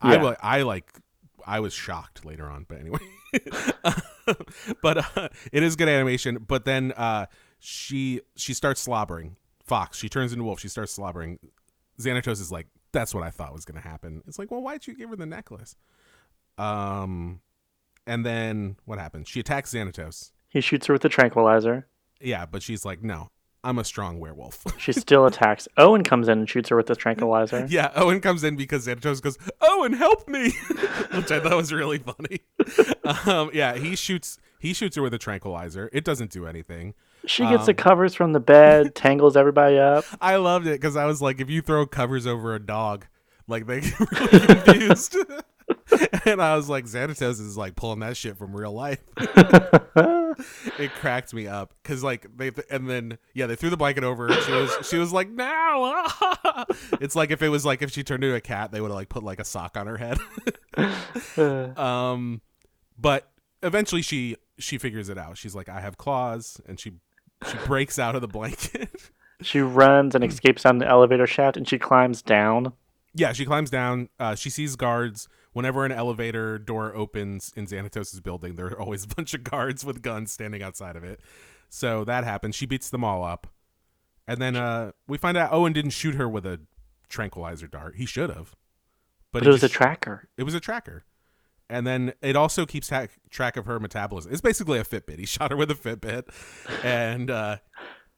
I 0.00 0.14
Yeah. 0.16 0.22
wa- 0.22 0.36
I 0.42 0.62
like 0.62 0.90
I 1.46 1.60
was 1.60 1.72
shocked 1.72 2.24
later 2.24 2.48
on, 2.48 2.66
but 2.68 2.78
anyway. 2.80 2.98
but 4.82 5.16
uh, 5.16 5.28
it 5.52 5.62
is 5.62 5.76
good 5.76 5.88
animation, 5.88 6.44
but 6.46 6.64
then 6.64 6.92
uh 6.92 7.26
she 7.58 8.20
she 8.36 8.54
starts 8.54 8.80
slobbering. 8.80 9.36
Fox, 9.64 9.96
she 9.98 10.08
turns 10.08 10.32
into 10.32 10.44
wolf, 10.44 10.60
she 10.60 10.68
starts 10.68 10.92
slobbering. 10.92 11.38
Xanatos 12.00 12.40
is 12.40 12.50
like 12.52 12.66
that's 12.92 13.14
what 13.14 13.22
I 13.24 13.30
thought 13.30 13.52
was 13.54 13.64
going 13.64 13.80
to 13.80 13.88
happen. 13.88 14.22
It's 14.26 14.38
like, 14.38 14.50
"Well, 14.50 14.60
why'd 14.60 14.86
you 14.86 14.94
give 14.94 15.08
her 15.10 15.16
the 15.16 15.24
necklace?" 15.26 15.76
Um 16.58 17.40
and 18.06 18.24
then 18.26 18.76
what 18.84 18.98
happens? 18.98 19.28
She 19.28 19.40
attacks 19.40 19.72
Xanatos. 19.72 20.32
He 20.48 20.60
shoots 20.60 20.86
her 20.86 20.92
with 20.92 21.04
a 21.04 21.08
tranquilizer. 21.08 21.86
Yeah, 22.20 22.46
but 22.46 22.62
she's 22.62 22.84
like, 22.84 23.02
"No, 23.02 23.30
I'm 23.64 23.78
a 23.78 23.84
strong 23.84 24.20
werewolf." 24.20 24.64
She 24.78 24.92
still 24.92 25.26
attacks. 25.26 25.66
Owen 25.76 26.04
comes 26.04 26.28
in 26.28 26.40
and 26.40 26.48
shoots 26.48 26.68
her 26.68 26.76
with 26.76 26.86
the 26.86 26.96
tranquilizer. 26.96 27.66
Yeah, 27.70 27.90
Owen 27.96 28.20
comes 28.20 28.44
in 28.44 28.56
because 28.56 28.86
Xanatos 28.86 29.20
goes, 29.22 29.38
Owen, 29.60 29.92
help 29.92 30.28
me, 30.28 30.50
which 31.14 31.30
I 31.30 31.40
thought 31.40 31.56
was 31.56 31.72
really 31.72 31.98
funny. 31.98 32.40
um, 33.26 33.50
yeah, 33.52 33.74
he 33.76 33.96
shoots 33.96 34.38
he 34.58 34.72
shoots 34.72 34.94
her 34.96 35.02
with 35.02 35.14
a 35.14 35.18
tranquilizer. 35.18 35.90
It 35.92 36.04
doesn't 36.04 36.30
do 36.30 36.46
anything. 36.46 36.94
She 37.26 37.44
gets 37.44 37.66
the 37.66 37.72
Um, 37.72 37.76
covers 37.76 38.14
from 38.14 38.32
the 38.32 38.40
bed, 38.40 38.94
tangles 38.96 39.36
everybody 39.36 39.78
up. 39.78 40.04
I 40.20 40.36
loved 40.36 40.66
it 40.66 40.80
because 40.80 40.96
I 40.96 41.04
was 41.06 41.22
like, 41.22 41.40
if 41.40 41.48
you 41.48 41.62
throw 41.62 41.86
covers 41.86 42.26
over 42.26 42.54
a 42.54 42.58
dog, 42.60 43.06
like 43.48 43.66
they 43.66 43.80
get 43.80 44.00
really 44.00 44.38
confused. 44.46 45.16
and 46.26 46.40
I 46.40 46.56
was 46.56 46.68
like, 46.68 46.84
Xanatos 46.84 47.40
is 47.40 47.56
like 47.56 47.76
pulling 47.76 48.00
that 48.00 48.16
shit 48.16 48.36
from 48.36 48.54
real 48.54 48.72
life. 48.72 49.02
it 50.78 50.92
cracked 50.94 51.34
me 51.34 51.46
up 51.46 51.74
because 51.82 52.02
like 52.02 52.26
they 52.36 52.50
and 52.70 52.88
then 52.88 53.18
yeah 53.34 53.46
they 53.46 53.56
threw 53.56 53.70
the 53.70 53.76
blanket 53.76 54.04
over. 54.04 54.32
She 54.32 54.52
was 54.52 54.88
she 54.88 54.98
was 54.98 55.12
like 55.12 55.28
no. 55.28 56.04
it's 57.00 57.14
like 57.16 57.30
if 57.30 57.42
it 57.42 57.48
was 57.48 57.64
like 57.64 57.82
if 57.82 57.90
she 57.90 58.02
turned 58.02 58.24
into 58.24 58.36
a 58.36 58.40
cat, 58.40 58.72
they 58.72 58.80
would 58.80 58.90
have 58.90 58.96
like 58.96 59.08
put 59.08 59.22
like 59.22 59.40
a 59.40 59.44
sock 59.44 59.76
on 59.76 59.86
her 59.86 59.98
head. 59.98 60.18
um, 61.78 62.40
but 62.98 63.30
eventually 63.62 64.02
she 64.02 64.36
she 64.58 64.78
figures 64.78 65.08
it 65.08 65.18
out. 65.18 65.36
She's 65.36 65.54
like, 65.54 65.68
I 65.68 65.80
have 65.80 65.98
claws, 65.98 66.60
and 66.66 66.78
she 66.78 66.92
she 67.46 67.56
breaks 67.66 67.98
out 67.98 68.14
of 68.14 68.20
the 68.20 68.28
blanket. 68.28 69.10
she 69.42 69.60
runs 69.60 70.14
and 70.14 70.22
escapes 70.24 70.62
down 70.62 70.78
the 70.78 70.86
elevator 70.86 71.26
shaft 71.26 71.56
and 71.56 71.68
she 71.68 71.78
climbs 71.78 72.22
down. 72.22 72.72
yeah, 73.14 73.32
she 73.32 73.44
climbs 73.44 73.70
down. 73.70 74.08
Uh, 74.18 74.34
she 74.34 74.48
sees 74.50 74.76
guards. 74.76 75.28
Whenever 75.52 75.84
an 75.84 75.92
elevator 75.92 76.58
door 76.58 76.94
opens 76.94 77.52
in 77.56 77.66
Xanatos' 77.66 78.22
building, 78.22 78.54
there 78.54 78.66
are 78.66 78.80
always 78.80 79.04
a 79.10 79.14
bunch 79.14 79.34
of 79.34 79.44
guards 79.44 79.84
with 79.84 80.02
guns 80.02 80.32
standing 80.32 80.62
outside 80.62 80.96
of 80.96 81.04
it. 81.04 81.20
So 81.68 82.04
that 82.04 82.24
happens. 82.24 82.54
She 82.54 82.66
beats 82.66 82.90
them 82.90 83.04
all 83.04 83.24
up. 83.24 83.46
And 84.26 84.40
then 84.40 84.56
uh, 84.56 84.92
we 85.08 85.18
find 85.18 85.36
out 85.36 85.52
Owen 85.52 85.72
didn't 85.72 85.90
shoot 85.90 86.14
her 86.14 86.28
with 86.28 86.46
a 86.46 86.60
tranquilizer 87.08 87.66
dart. 87.66 87.96
He 87.96 88.06
should 88.06 88.30
have. 88.30 88.54
But 89.32 89.42
he 89.42 89.48
it 89.48 89.52
was 89.52 89.62
a 89.62 89.68
tracker. 89.68 90.28
It 90.36 90.44
was 90.44 90.54
a 90.54 90.60
tracker. 90.60 91.04
And 91.68 91.86
then 91.86 92.12
it 92.20 92.36
also 92.36 92.66
keeps 92.66 92.90
ha- 92.90 93.06
track 93.30 93.56
of 93.56 93.64
her 93.66 93.80
metabolism. 93.80 94.32
It's 94.32 94.42
basically 94.42 94.78
a 94.78 94.84
Fitbit. 94.84 95.18
He 95.18 95.26
shot 95.26 95.50
her 95.50 95.56
with 95.56 95.70
a 95.70 95.74
Fitbit, 95.74 96.24
and 96.84 97.30
uh, 97.30 97.56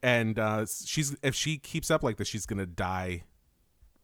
and 0.03 0.38
uh, 0.38 0.67
she's 0.85 1.17
if 1.23 1.35
she 1.35 1.59
keeps 1.59 1.91
up 1.91 2.03
like 2.03 2.17
this, 2.17 2.26
she's 2.26 2.47
gonna 2.47 2.67
die 2.67 3.23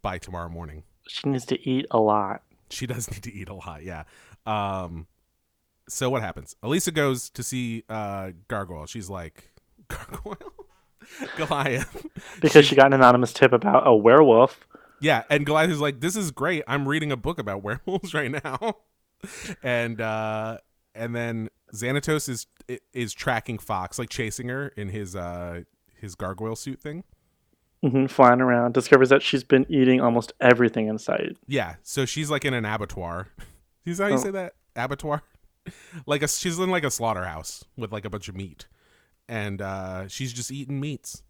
by 0.03 0.19
tomorrow 0.19 0.49
morning. 0.49 0.85
She 1.09 1.29
needs 1.29 1.45
to 1.47 1.69
eat 1.69 1.87
a 1.91 1.99
lot. 1.99 2.43
She 2.71 2.87
does 2.87 3.11
need 3.11 3.23
to 3.25 3.33
eat 3.33 3.49
a 3.49 3.55
lot, 3.55 3.83
yeah. 3.83 4.05
Um, 4.47 5.07
so 5.89 6.09
what 6.09 6.23
happens? 6.23 6.55
Elisa 6.62 6.93
goes 6.93 7.31
to 7.31 7.43
see 7.43 7.85
uh, 7.89 8.31
Gargoyle. 8.49 8.87
She's 8.87 9.11
like, 9.11 9.50
Gargoyle, 9.89 10.37
Goliath. 11.37 12.07
Because 12.41 12.65
she 12.67 12.77
got 12.77 12.87
an 12.87 12.95
anonymous 12.95 13.33
tip 13.33 13.53
about 13.53 13.87
a 13.87 13.95
werewolf. 13.95 14.67
Yeah, 15.00 15.25
and 15.31 15.47
Goliath 15.47 15.71
is 15.71 15.81
like, 15.81 16.00
"This 16.00 16.15
is 16.15 16.31
great. 16.31 16.62
I'm 16.69 16.87
reading 16.87 17.11
a 17.11 17.17
book 17.17 17.39
about 17.39 17.62
werewolves 17.65 18.15
right 18.15 18.31
now." 18.31 18.77
and 19.62 20.00
uh 20.00 20.59
and 20.95 21.15
then 21.15 21.49
Xanatos 21.75 22.29
is 22.29 22.47
is 22.93 23.12
tracking 23.12 23.59
Fox, 23.59 23.99
like 23.99 24.11
chasing 24.11 24.49
her 24.49 24.69
in 24.69 24.91
his 24.91 25.17
uh 25.17 25.62
his 25.95 26.15
gargoyle 26.15 26.57
suit 26.57 26.81
thing. 26.81 27.05
Hmm 27.83 28.07
flying 28.07 28.41
around, 28.41 28.75
discovers 28.75 29.09
that 29.09 29.23
she's 29.23 29.43
been 29.45 29.65
eating 29.69 30.01
almost 30.01 30.33
everything 30.41 30.89
in 30.89 30.99
sight. 30.99 31.37
Yeah, 31.47 31.77
so 31.83 32.05
she's 32.05 32.31
like 32.31 32.45
in 32.45 32.55
an 32.55 32.65
abattoir. 32.65 33.29
Is 33.87 33.99
that 33.99 34.05
how 34.05 34.09
you 34.11 34.15
Oh. 34.17 34.19
say 34.19 34.31
that? 34.33 34.55
Abattoir? 34.77 35.23
like 36.07 36.23
a 36.23 36.29
she's 36.29 36.59
in 36.59 36.71
like 36.71 36.85
a 36.85 36.91
slaughterhouse 36.91 37.65
with 37.77 37.93
like 37.93 38.05
a 38.05 38.11
bunch 38.11 38.29
of 38.29 38.37
meat. 38.37 38.67
And 39.29 39.61
uh 39.63 40.09
she's 40.09 40.33
just 40.33 40.51
eating 40.51 40.81
meats. 40.81 41.23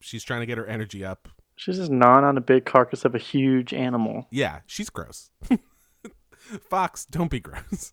She's 0.00 0.22
trying 0.24 0.40
to 0.40 0.46
get 0.46 0.58
her 0.58 0.66
energy 0.66 1.04
up. 1.04 1.28
She's 1.56 1.76
just 1.76 1.90
gnawing 1.90 2.24
on 2.24 2.36
a 2.36 2.40
big 2.40 2.64
carcass 2.64 3.04
of 3.04 3.14
a 3.14 3.18
huge 3.18 3.72
animal. 3.74 4.26
Yeah, 4.30 4.60
she's 4.66 4.90
gross. 4.90 5.30
Fox, 6.68 7.04
don't 7.06 7.30
be 7.30 7.40
gross. 7.40 7.62
She's 7.70 7.92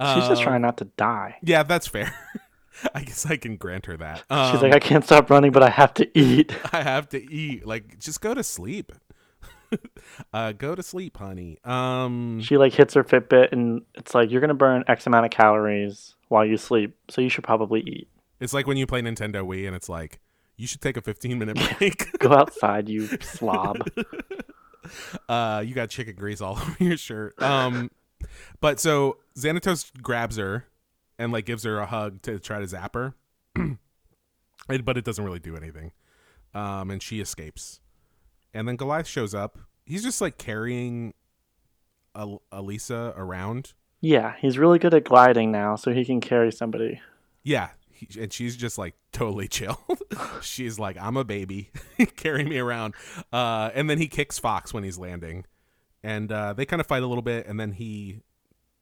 just 0.00 0.30
Um, 0.30 0.42
trying 0.42 0.62
not 0.62 0.78
to 0.78 0.84
die. 0.96 1.36
Yeah, 1.42 1.62
that's 1.62 1.86
fair. 1.86 2.12
I 2.94 3.02
guess 3.02 3.26
I 3.26 3.36
can 3.36 3.56
grant 3.56 3.86
her 3.86 3.96
that. 3.98 4.18
She's 4.18 4.24
Um, 4.30 4.60
like, 4.62 4.74
I 4.74 4.78
can't 4.78 5.04
stop 5.04 5.30
running, 5.30 5.52
but 5.52 5.62
I 5.62 5.70
have 5.70 5.94
to 5.94 6.18
eat. 6.18 6.54
I 6.72 6.82
have 6.82 7.08
to 7.10 7.32
eat. 7.32 7.66
Like, 7.66 7.98
just 7.98 8.20
go 8.20 8.34
to 8.34 8.42
sleep. 8.42 8.92
uh, 10.32 10.52
go 10.52 10.74
to 10.74 10.82
sleep, 10.82 11.16
honey. 11.16 11.58
Um, 11.64 12.40
She 12.42 12.56
like 12.58 12.72
hits 12.74 12.94
her 12.94 13.04
Fitbit, 13.04 13.52
and 13.52 13.82
it's 13.94 14.14
like 14.14 14.30
you're 14.30 14.40
gonna 14.40 14.54
burn 14.54 14.84
X 14.86 15.06
amount 15.06 15.24
of 15.24 15.30
calories 15.30 16.14
while 16.28 16.44
you 16.44 16.56
sleep, 16.56 16.96
so 17.08 17.20
you 17.20 17.28
should 17.28 17.44
probably 17.44 17.80
eat. 17.80 18.08
it's 18.40 18.52
like 18.52 18.66
when 18.66 18.76
you 18.76 18.86
play 18.86 19.00
Nintendo 19.02 19.36
Wii, 19.46 19.66
and 19.66 19.74
it's 19.76 19.88
like 19.88 20.20
you 20.58 20.66
should 20.66 20.80
take 20.82 20.96
a 20.98 21.00
15 21.00 21.38
minute 21.38 21.58
break. 21.78 22.18
Go 22.18 22.32
outside, 22.34 22.88
you 22.88 23.06
slob. 23.20 23.78
uh, 25.28 25.62
you 25.66 25.74
got 25.74 25.88
chicken 25.90 26.14
grease 26.16 26.40
all 26.40 26.52
over 26.58 26.76
your 26.78 26.96
shirt. 26.96 27.40
Um, 27.42 27.90
but 28.60 28.78
so 28.80 29.18
Xanatos 29.36 29.90
grabs 30.02 30.36
her 30.36 30.66
and 31.22 31.32
like 31.32 31.46
gives 31.46 31.62
her 31.64 31.78
a 31.78 31.86
hug 31.86 32.20
to 32.22 32.38
try 32.38 32.58
to 32.60 32.66
zap 32.66 32.94
her, 32.94 33.14
It- 34.68 34.84
but 34.84 34.96
it 34.96 35.04
doesn't 35.04 35.24
really 35.24 35.38
do 35.40 35.56
anything. 35.56 35.92
Um, 36.54 36.90
and 36.90 37.02
she 37.02 37.20
escapes, 37.20 37.80
and 38.52 38.68
then 38.68 38.76
Goliath 38.76 39.06
shows 39.06 39.34
up. 39.34 39.58
He's 39.86 40.02
just 40.02 40.20
like 40.20 40.36
carrying 40.36 41.14
Al- 42.14 42.42
Elisa 42.52 43.14
around. 43.16 43.72
Yeah, 44.02 44.34
he's 44.38 44.58
really 44.58 44.78
good 44.78 44.92
at 44.94 45.04
gliding 45.04 45.50
now, 45.50 45.76
so 45.76 45.92
he 45.92 46.04
can 46.04 46.20
carry 46.20 46.52
somebody. 46.52 47.00
Yeah, 47.42 47.70
he, 47.90 48.06
and 48.20 48.30
she's 48.32 48.56
just 48.56 48.76
like 48.76 48.94
totally 49.12 49.48
chill. 49.48 49.80
she's 50.42 50.78
like, 50.78 50.98
"I'm 51.00 51.16
a 51.16 51.24
baby, 51.24 51.70
carry 52.16 52.44
me 52.44 52.58
around." 52.58 52.94
Uh, 53.32 53.70
and 53.74 53.88
then 53.88 53.96
he 53.98 54.06
kicks 54.08 54.38
Fox 54.38 54.74
when 54.74 54.84
he's 54.84 54.98
landing, 54.98 55.46
and 56.02 56.30
uh, 56.30 56.52
they 56.52 56.66
kind 56.66 56.80
of 56.80 56.86
fight 56.86 57.02
a 57.02 57.06
little 57.06 57.22
bit. 57.22 57.46
And 57.46 57.58
then 57.58 57.72
he, 57.72 58.20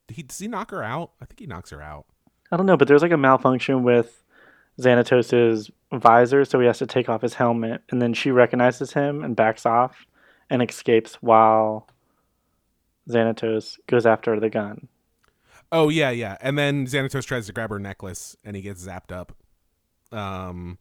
he 0.09 0.25
does 0.25 0.39
he 0.41 0.49
knock 0.49 0.73
her 0.73 0.83
out? 0.83 1.13
I 1.23 1.27
think 1.27 1.39
he 1.39 1.47
knocks 1.47 1.71
her 1.71 1.81
out. 1.81 2.07
I 2.51 2.57
don't 2.57 2.67
know, 2.67 2.77
but 2.77 2.89
there's 2.89 3.03
like 3.03 3.13
a 3.13 3.17
malfunction 3.17 3.83
with 3.83 4.23
Xanatos's 4.81 5.71
visor, 5.93 6.45
so 6.45 6.59
he 6.61 6.67
has 6.67 6.79
to 6.79 6.87
take 6.87 7.09
off 7.09 7.23
his 7.23 7.35
helmet, 7.35 7.83
and 7.91 8.01
then 8.01 8.15
she 8.15 8.31
recognizes 8.31 8.93
him 8.93 9.23
and 9.23 9.37
backs 9.37 9.67
off 9.67 10.07
and 10.49 10.63
escapes 10.63 11.15
while 11.21 11.89
Xanatos 13.09 13.79
goes 13.87 14.07
after 14.07 14.39
the 14.41 14.51
gun. 14.51 14.89
Oh 15.73 15.89
yeah, 15.89 16.11
yeah. 16.11 16.37
And 16.41 16.59
then 16.59 16.87
Xanatos 16.87 17.25
tries 17.25 17.47
to 17.47 17.53
grab 17.53 17.71
her 17.71 17.79
necklace, 17.79 18.37
and 18.45 18.57
he 18.57 18.63
gets 18.63 18.85
zapped 18.85 19.13
up. 19.13 19.37
Um, 20.11 20.79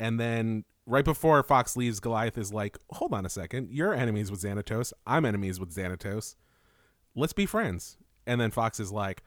and 0.00 0.18
then 0.18 0.64
right 0.86 1.04
before 1.04 1.42
Fox 1.42 1.76
leaves, 1.76 2.00
Goliath 2.00 2.38
is 2.38 2.52
like, 2.52 2.78
"Hold 2.92 3.12
on 3.12 3.26
a 3.26 3.28
second, 3.28 3.68
you're 3.70 3.92
enemies 3.92 4.30
with 4.30 4.42
Xanatos. 4.42 4.92
I'm 5.06 5.26
enemies 5.26 5.60
with 5.60 5.74
Xanatos. 5.74 6.36
Let's 7.14 7.34
be 7.34 7.44
friends." 7.44 7.98
And 8.26 8.40
then 8.40 8.50
Fox 8.50 8.78
is 8.80 8.92
like, 8.92 9.22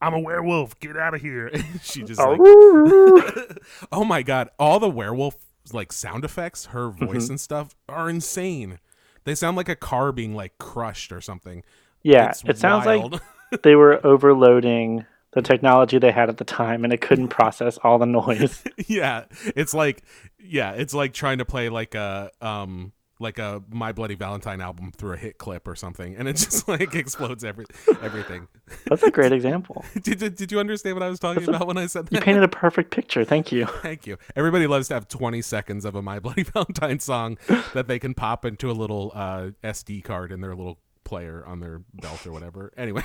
"I'm 0.00 0.14
a 0.14 0.20
werewolf. 0.20 0.78
Get 0.80 0.96
out 0.96 1.14
of 1.14 1.20
here." 1.20 1.50
she 1.82 2.02
just 2.02 2.20
like, 2.20 2.38
oh 3.92 4.04
my 4.04 4.22
god, 4.22 4.50
all 4.58 4.78
the 4.78 4.88
werewolf 4.90 5.36
like 5.72 5.92
sound 5.92 6.24
effects, 6.24 6.66
her 6.66 6.90
voice 6.90 7.28
and 7.28 7.40
stuff 7.40 7.74
are 7.88 8.08
insane. 8.08 8.78
They 9.24 9.34
sound 9.34 9.56
like 9.56 9.68
a 9.68 9.76
car 9.76 10.12
being 10.12 10.34
like 10.34 10.56
crushed 10.58 11.10
or 11.12 11.20
something. 11.20 11.64
yeah, 12.02 12.30
It's 12.30 12.44
it 12.44 12.58
sounds 12.58 12.86
wild. 12.86 13.20
like 13.52 13.62
they 13.62 13.74
were 13.74 14.04
overloading 14.06 15.04
the 15.32 15.42
technology 15.42 15.98
they 15.98 16.12
had 16.12 16.28
at 16.28 16.36
the 16.38 16.44
time, 16.44 16.84
and 16.84 16.92
it 16.92 17.00
couldn't 17.00 17.28
process 17.28 17.76
all 17.78 17.98
the 17.98 18.06
noise. 18.06 18.62
yeah, 18.86 19.24
it's 19.56 19.74
like 19.74 20.02
yeah, 20.38 20.72
it's 20.72 20.94
like 20.94 21.12
trying 21.12 21.38
to 21.38 21.44
play 21.44 21.68
like 21.68 21.94
a 21.94 22.30
um 22.40 22.92
like 23.18 23.38
a 23.38 23.62
My 23.70 23.92
Bloody 23.92 24.14
Valentine 24.14 24.60
album 24.60 24.92
through 24.94 25.14
a 25.14 25.16
hit 25.16 25.38
clip 25.38 25.66
or 25.66 25.74
something, 25.74 26.14
and 26.16 26.28
it 26.28 26.36
just 26.36 26.68
like 26.68 26.94
explodes 26.94 27.44
every 27.44 27.64
everything. 28.02 28.48
That's 28.86 29.02
a 29.02 29.10
great 29.10 29.32
example. 29.40 29.84
did, 30.02 30.18
did 30.18 30.34
did 30.36 30.52
you 30.52 30.60
understand 30.60 30.96
what 30.96 31.02
I 31.02 31.08
was 31.08 31.18
talking 31.18 31.40
That's 31.44 31.48
a- 31.48 31.56
about 31.56 31.66
when 31.66 31.78
I 31.78 31.86
said 31.86 32.06
that? 32.06 32.12
You 32.12 32.20
painted 32.20 32.42
a 32.42 32.48
perfect 32.66 32.90
picture. 32.90 33.24
Thank 33.24 33.52
you. 33.52 33.66
Thank 33.66 34.06
you. 34.06 34.18
Everybody 34.36 34.66
loves 34.66 34.88
to 34.88 34.94
have 34.94 35.08
20 35.08 35.40
seconds 35.42 35.84
of 35.84 35.94
a 35.94 36.02
My 36.02 36.18
Bloody 36.18 36.42
Valentine 36.42 36.98
song 37.00 37.38
that 37.74 37.88
they 37.88 37.98
can 37.98 38.12
pop 38.14 38.44
into 38.44 38.70
a 38.70 38.72
little 38.72 39.12
uh, 39.14 39.50
SD 39.64 40.04
card 40.04 40.30
in 40.32 40.40
their 40.42 40.54
little 40.54 40.78
player 41.04 41.42
on 41.46 41.60
their 41.60 41.82
belt 41.94 42.26
or 42.26 42.32
whatever. 42.32 42.72
Anyway, 42.76 43.04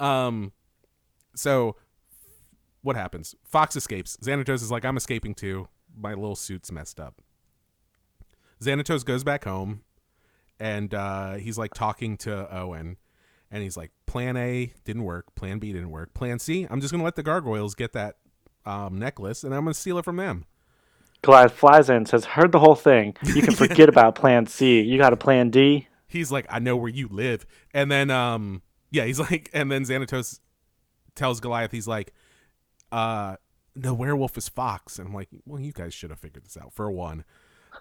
um, 0.00 0.52
so 1.34 1.76
what 2.82 2.96
happens? 2.96 3.34
Fox 3.44 3.76
escapes. 3.76 4.16
Xanatos 4.22 4.62
is 4.62 4.70
like, 4.70 4.84
I'm 4.84 4.96
escaping 4.96 5.34
too. 5.34 5.68
My 5.96 6.14
little 6.14 6.36
suit's 6.36 6.70
messed 6.72 7.00
up. 7.00 7.20
Xanatos 8.62 9.04
goes 9.04 9.24
back 9.24 9.44
home 9.44 9.82
and 10.58 10.92
uh, 10.94 11.34
he's 11.34 11.58
like 11.58 11.74
talking 11.74 12.16
to 12.18 12.54
Owen. 12.54 12.96
And 13.50 13.62
he's 13.62 13.76
like, 13.76 13.92
Plan 14.06 14.36
A 14.36 14.72
didn't 14.84 15.04
work. 15.04 15.34
Plan 15.34 15.58
B 15.58 15.72
didn't 15.72 15.90
work. 15.90 16.12
Plan 16.12 16.38
C, 16.38 16.66
I'm 16.68 16.80
just 16.80 16.92
going 16.92 17.00
to 17.00 17.04
let 17.04 17.16
the 17.16 17.22
gargoyles 17.22 17.74
get 17.74 17.92
that 17.92 18.16
um, 18.66 18.98
necklace 18.98 19.44
and 19.44 19.54
I'm 19.54 19.64
going 19.64 19.74
to 19.74 19.80
steal 19.80 19.98
it 19.98 20.04
from 20.04 20.16
them. 20.16 20.44
Goliath 21.22 21.52
flies 21.52 21.88
in 21.88 21.96
and 21.96 22.08
says, 22.08 22.24
Heard 22.24 22.52
the 22.52 22.60
whole 22.60 22.74
thing. 22.74 23.16
You 23.24 23.42
can 23.42 23.54
forget 23.56 23.88
about 23.88 24.14
plan 24.14 24.46
C. 24.46 24.80
You 24.80 24.98
got 24.98 25.12
a 25.12 25.16
plan 25.16 25.50
D? 25.50 25.88
He's 26.06 26.30
like, 26.30 26.46
I 26.48 26.58
know 26.58 26.76
where 26.76 26.90
you 26.90 27.08
live. 27.08 27.44
And 27.74 27.90
then, 27.90 28.10
um, 28.10 28.62
yeah, 28.90 29.04
he's 29.04 29.18
like, 29.30 29.50
and 29.52 29.70
then 29.70 29.84
Xanatos 29.84 30.40
tells 31.14 31.40
Goliath, 31.40 31.72
he's 31.72 31.88
like, 31.88 32.12
uh, 32.92 33.36
the 33.74 33.94
werewolf 33.94 34.36
is 34.36 34.48
Fox. 34.48 34.98
And 34.98 35.08
I'm 35.08 35.14
like, 35.14 35.28
well, 35.44 35.60
you 35.60 35.72
guys 35.72 35.94
should 35.94 36.10
have 36.10 36.18
figured 36.18 36.44
this 36.44 36.56
out 36.56 36.72
for 36.72 36.90
one. 36.90 37.24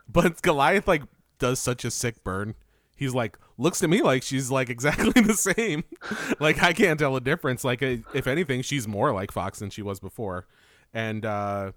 But 0.10 0.42
Goliath, 0.42 0.88
like, 0.88 1.04
does 1.40 1.60
such 1.60 1.86
a 1.86 1.92
sick 1.92 2.24
burn. 2.24 2.56
He's 2.96 3.14
like, 3.14 3.38
looks 3.58 3.80
to 3.80 3.88
me 3.88 4.02
like 4.02 4.24
she's 4.24 4.50
like 4.50 4.70
exactly 4.70 5.22
the 5.22 5.34
same. 5.34 5.84
like, 6.40 6.64
I 6.64 6.74
can't 6.74 7.00
tell 7.00 7.16
a 7.16 7.22
difference. 7.22 7.64
Like, 7.64 7.84
uh, 7.84 7.98
if 8.14 8.26
anything, 8.26 8.62
she's 8.64 8.88
more 8.88 9.14
like 9.14 9.32
Fox 9.32 9.60
than 9.60 9.70
she 9.70 9.82
was 9.84 10.00
before. 10.00 10.48
And, 10.94 11.26
uh, 11.26 11.74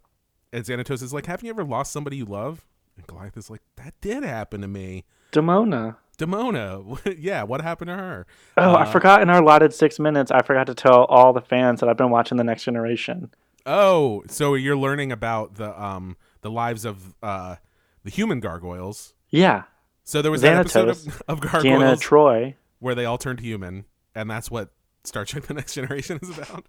and 0.52 0.64
Xanatos 0.64 1.02
is 1.02 1.12
like, 1.12 1.26
haven't 1.26 1.44
you 1.46 1.50
ever 1.50 1.64
lost 1.64 1.92
somebody 1.92 2.16
you 2.16 2.24
love? 2.24 2.64
And 2.96 3.06
Goliath 3.06 3.36
is 3.36 3.50
like, 3.50 3.60
that 3.76 3.94
did 4.00 4.22
happen 4.22 4.62
to 4.62 4.68
me. 4.68 5.04
Demona. 5.32 5.96
Demona, 6.18 7.16
yeah, 7.18 7.42
what 7.42 7.60
happened 7.62 7.88
to 7.88 7.96
her? 7.96 8.26
Oh, 8.58 8.72
I 8.74 8.82
Uh, 8.82 8.90
forgot 8.90 9.22
in 9.22 9.30
our 9.30 9.40
allotted 9.42 9.72
six 9.72 9.98
minutes, 9.98 10.30
I 10.30 10.42
forgot 10.42 10.66
to 10.66 10.74
tell 10.74 11.04
all 11.04 11.32
the 11.32 11.40
fans 11.40 11.80
that 11.80 11.88
I've 11.88 11.96
been 11.96 12.10
watching 12.10 12.36
The 12.36 12.44
Next 12.44 12.64
Generation. 12.64 13.30
Oh, 13.66 14.22
so 14.28 14.54
you're 14.54 14.76
learning 14.76 15.12
about 15.12 15.54
the 15.56 15.78
um 15.82 16.16
the 16.42 16.50
lives 16.50 16.84
of 16.86 17.14
uh 17.22 17.56
the 18.04 18.10
human 18.10 18.40
gargoyles. 18.40 19.14
Yeah. 19.30 19.64
So 20.04 20.22
there 20.22 20.30
was 20.30 20.42
that 20.42 20.56
episode 20.56 20.88
Xanatos, 20.88 21.06
of, 21.06 21.22
of 21.28 21.40
Deanna 21.40 21.52
gargoyles 21.52 22.00
Troi. 22.00 22.54
where 22.78 22.94
they 22.94 23.04
all 23.04 23.18
turned 23.18 23.40
human, 23.40 23.84
and 24.14 24.30
that's 24.30 24.50
what 24.50 24.70
Star 25.04 25.24
Trek: 25.24 25.44
The 25.44 25.54
Next 25.54 25.74
Generation 25.74 26.18
is 26.22 26.36
about. 26.36 26.66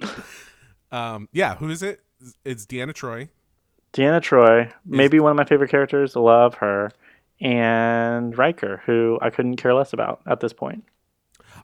um, 0.92 1.28
yeah, 1.32 1.56
who 1.56 1.70
is 1.70 1.82
it? 1.82 2.00
It's 2.44 2.66
Deanna 2.66 2.92
Troi. 2.92 3.28
Deanna 3.92 4.20
Troi, 4.20 4.72
maybe 4.84 5.20
one 5.20 5.30
of 5.30 5.36
my 5.36 5.44
favorite 5.44 5.70
characters. 5.70 6.16
Love 6.16 6.54
her. 6.54 6.90
And 7.40 8.36
Riker, 8.36 8.82
who 8.86 9.18
I 9.20 9.30
couldn't 9.30 9.56
care 9.56 9.74
less 9.74 9.92
about 9.92 10.20
at 10.26 10.40
this 10.40 10.52
point. 10.52 10.84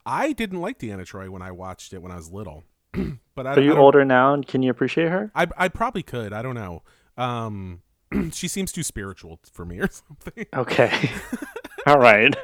I 0.06 0.32
didn't 0.32 0.60
like 0.60 0.78
Deanna 0.78 1.04
Troi 1.04 1.28
when 1.28 1.42
I 1.42 1.50
watched 1.50 1.92
it 1.92 2.02
when 2.02 2.12
I 2.12 2.16
was 2.16 2.30
little, 2.30 2.64
but 3.34 3.46
I, 3.46 3.54
Are 3.54 3.60
you 3.60 3.76
older 3.76 4.04
now 4.04 4.32
and 4.32 4.46
can 4.46 4.62
you 4.62 4.70
appreciate 4.70 5.08
her? 5.08 5.30
I 5.34 5.46
I 5.56 5.68
probably 5.68 6.02
could. 6.02 6.32
I 6.32 6.42
don't 6.42 6.54
know. 6.54 6.82
Um, 7.16 7.82
she 8.32 8.48
seems 8.48 8.72
too 8.72 8.82
spiritual 8.82 9.40
for 9.52 9.64
me 9.64 9.78
or 9.80 9.88
something. 9.90 10.46
Okay. 10.54 11.10
All 11.86 11.98
right. 11.98 12.34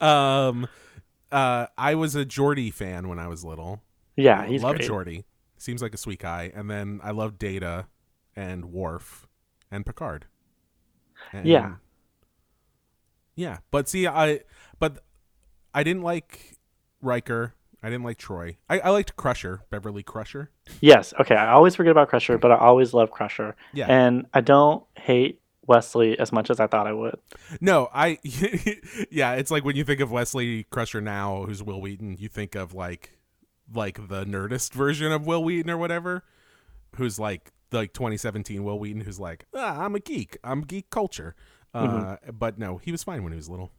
um 0.00 0.66
uh 1.32 1.66
I 1.78 1.94
was 1.94 2.14
a 2.16 2.24
Geordi 2.24 2.72
fan 2.72 3.08
when 3.08 3.18
I 3.18 3.28
was 3.28 3.44
little. 3.44 3.82
Yeah, 4.16 4.44
he's 4.46 4.62
Love 4.62 4.76
Geordi. 4.76 5.24
Seems 5.58 5.82
like 5.82 5.94
a 5.94 5.98
sweet 5.98 6.18
guy. 6.20 6.50
And 6.54 6.70
then 6.70 7.00
I 7.02 7.10
love 7.12 7.38
Data 7.38 7.86
and 8.36 8.66
Worf 8.72 9.26
and 9.70 9.84
Picard. 9.86 10.26
And- 11.32 11.46
Yeah. 11.46 11.74
Yeah. 13.34 13.58
But 13.70 13.88
see 13.88 14.06
I 14.06 14.40
but 14.78 15.02
I 15.74 15.82
didn't 15.82 16.02
like 16.02 16.56
Riker. 17.00 17.54
I 17.82 17.88
didn't 17.88 18.04
like 18.04 18.18
Troi. 18.18 18.56
I, 18.68 18.80
I 18.80 18.90
liked 18.90 19.16
Crusher, 19.16 19.62
Beverly 19.70 20.02
Crusher. 20.02 20.50
Yes. 20.80 21.14
Okay. 21.18 21.34
I 21.34 21.52
always 21.52 21.74
forget 21.74 21.90
about 21.90 22.08
Crusher, 22.08 22.38
but 22.38 22.52
I 22.52 22.56
always 22.56 22.92
love 22.92 23.10
Crusher. 23.10 23.56
Yeah. 23.72 23.86
And 23.88 24.26
I 24.34 24.42
don't 24.42 24.84
hate 24.96 25.40
Wesley 25.66 26.18
as 26.18 26.32
much 26.32 26.50
as 26.50 26.60
I 26.60 26.66
thought 26.66 26.86
I 26.86 26.92
would. 26.92 27.18
No, 27.60 27.88
I 27.94 28.18
yeah, 29.10 29.34
it's 29.34 29.50
like 29.50 29.64
when 29.64 29.76
you 29.76 29.84
think 29.84 30.00
of 30.00 30.10
Wesley 30.10 30.64
Crusher 30.64 31.00
now, 31.00 31.44
who's 31.44 31.62
Wil 31.62 31.80
Wheaton, 31.80 32.16
you 32.18 32.28
think 32.28 32.54
of 32.54 32.74
like 32.74 33.18
like 33.72 34.08
the 34.08 34.24
nerdist 34.24 34.72
version 34.72 35.12
of 35.12 35.26
Wil 35.26 35.44
Wheaton 35.44 35.70
or 35.70 35.78
whatever, 35.78 36.24
who's 36.96 37.18
like 37.18 37.52
like 37.72 37.92
2017 37.92 38.64
Wil 38.64 38.78
Wheaton, 38.78 39.02
who's 39.02 39.20
like, 39.20 39.46
ah, 39.54 39.84
I'm 39.84 39.94
a 39.94 40.00
geek, 40.00 40.36
I'm 40.42 40.62
geek 40.62 40.90
culture. 40.90 41.36
Uh, 41.72 42.16
but 42.32 42.58
no, 42.58 42.78
he 42.78 42.90
was 42.90 43.04
fine 43.04 43.22
when 43.22 43.32
he 43.32 43.36
was 43.36 43.48
little. 43.48 43.70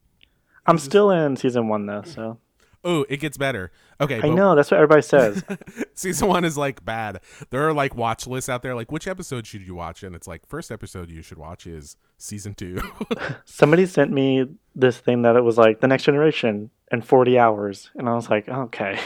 I'm 0.65 0.77
still 0.77 1.11
in 1.11 1.35
season 1.35 1.67
one 1.67 1.87
though, 1.87 2.03
so 2.03 2.37
Oh, 2.84 3.06
it 3.10 3.17
gets 3.17 3.38
better. 3.38 3.72
Okay, 4.00 4.17
I 4.17 4.22
but 4.22 4.32
know 4.32 4.56
that's 4.56 4.72
what 4.72 4.78
everybody 4.78 5.04
says. 5.04 5.44
season 5.94 6.28
one 6.28 6.44
is 6.44 6.58
like 6.58 6.84
bad. 6.84 7.20
There 7.52 7.67
are 7.67 7.74
like 7.74 7.96
watch 7.96 8.26
lists 8.26 8.50
out 8.50 8.63
there, 8.63 8.74
like 8.74 8.91
which 8.91 9.08
episode 9.08 9.46
should 9.46 9.62
you 9.62 9.76
watch? 9.76 10.02
And 10.02 10.15
it's 10.15 10.28
like 10.28 10.48
first 10.48 10.72
episode 10.72 11.12
you 11.12 11.22
should 11.22 11.38
watch 11.38 11.67
is 11.67 11.96
season 12.17 12.56
two. 12.56 12.82
Somebody 13.46 13.86
sent 13.86 14.12
me 14.12 14.48
this 14.76 14.98
thing 14.98 15.22
that 15.22 15.36
it 15.36 15.44
was 15.44 15.58
like 15.58 15.80
the 15.80 15.88
next 15.88 16.04
generation 16.06 16.72
in 16.91 17.02
40 17.02 17.38
hours, 17.38 17.91
and 17.96 18.10
I 18.10 18.15
was 18.15 18.30
like, 18.30 18.50
okay. 18.50 19.00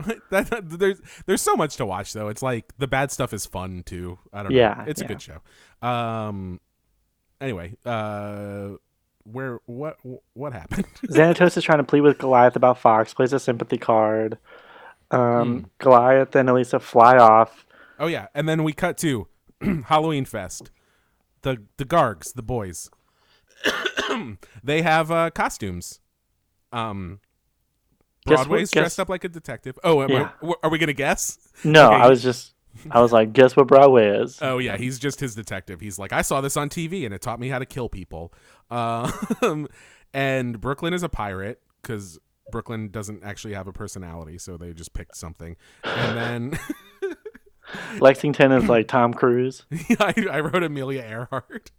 that, 0.30 0.62
there's 0.64 1.00
there's 1.26 1.42
so 1.42 1.54
much 1.54 1.76
to 1.76 1.86
watch 1.86 2.12
though. 2.12 2.26
It's 2.28 2.42
like 2.42 2.72
the 2.78 2.88
bad 2.88 3.12
stuff 3.12 3.32
is 3.32 3.46
fun 3.46 3.84
too. 3.84 4.18
I 4.32 4.42
don't 4.42 4.50
Yeah, 4.50 4.74
know. 4.78 4.84
It's 4.88 5.00
a 5.00 5.04
good 5.04 5.22
show. 5.22 5.38
Um 5.86 6.58
anyway, 7.40 7.76
uh 7.86 8.70
where 9.24 9.60
what 9.66 9.96
what 10.34 10.52
happened? 10.52 10.86
Xanatos 11.06 11.56
is 11.56 11.64
trying 11.64 11.78
to 11.78 11.84
plead 11.84 12.00
with 12.02 12.18
Goliath 12.18 12.56
about 12.56 12.78
Fox, 12.78 13.14
plays 13.14 13.32
a 13.32 13.40
sympathy 13.40 13.78
card. 13.78 14.38
Um, 15.10 15.66
Goliath 15.78 16.34
and 16.36 16.48
Elisa 16.48 16.80
fly 16.80 17.16
off. 17.18 17.66
oh 17.98 18.06
yeah, 18.06 18.28
and 18.34 18.48
then 18.48 18.62
we 18.64 18.72
cut 18.72 18.96
to 18.98 19.28
Halloween 19.86 20.24
Fest. 20.24 20.70
The 21.42 21.62
the 21.76 21.84
Gargs, 21.84 22.32
the 22.34 22.42
boys. 22.42 22.90
they 24.64 24.82
have 24.82 25.10
uh 25.10 25.30
costumes. 25.30 26.00
Um 26.72 27.20
Guess 28.24 28.38
what- 28.38 28.44
Broadway's 28.48 28.70
guess- 28.70 28.80
dressed 28.82 29.00
up 29.00 29.08
like 29.08 29.24
a 29.24 29.28
detective. 29.28 29.78
Oh, 29.82 30.00
I- 30.00 30.06
Yeah. 30.06 30.30
w- 30.40 30.54
are 30.62 30.70
we 30.70 30.78
gonna 30.78 30.92
guess? 30.92 31.38
No, 31.64 31.86
Okay. 31.88 31.96
I 32.02 32.08
was 32.08 32.22
just, 32.22 32.54
I 32.90 33.00
was 33.00 33.10
like, 33.12 33.32
guess 33.32 33.56
what 33.56 33.66
Broadway 33.66 34.06
is? 34.20 34.38
Oh 34.40 34.58
yeah, 34.58 34.76
he's 34.76 34.98
just 35.00 35.18
his 35.20 35.34
detective. 35.34 35.80
He's 35.80 35.98
like, 35.98 36.12
I 36.12 36.22
saw 36.22 36.40
this 36.40 36.56
on 36.56 36.68
TV 36.68 37.04
and 37.04 37.12
it 37.12 37.20
taught 37.20 37.40
me 37.40 37.48
how 37.48 37.58
to 37.58 37.66
kill 37.66 37.88
people. 37.88 38.32
Um, 38.72 39.68
and 40.14 40.60
Brooklyn 40.60 40.94
is 40.94 41.02
a 41.02 41.08
pirate 41.08 41.60
because 41.82 42.18
Brooklyn 42.50 42.88
doesn't 42.88 43.22
actually 43.22 43.54
have 43.54 43.66
a 43.66 43.72
personality, 43.72 44.38
so 44.38 44.56
they 44.56 44.72
just 44.72 44.94
picked 44.94 45.16
something. 45.16 45.56
And 45.84 46.16
then 46.16 46.60
Lexington 48.00 48.52
is 48.52 48.68
like 48.68 48.88
Tom 48.88 49.12
Cruise. 49.14 49.64
I, 50.00 50.14
I 50.30 50.40
wrote 50.40 50.62
Amelia 50.62 51.02
Earhart. 51.02 51.70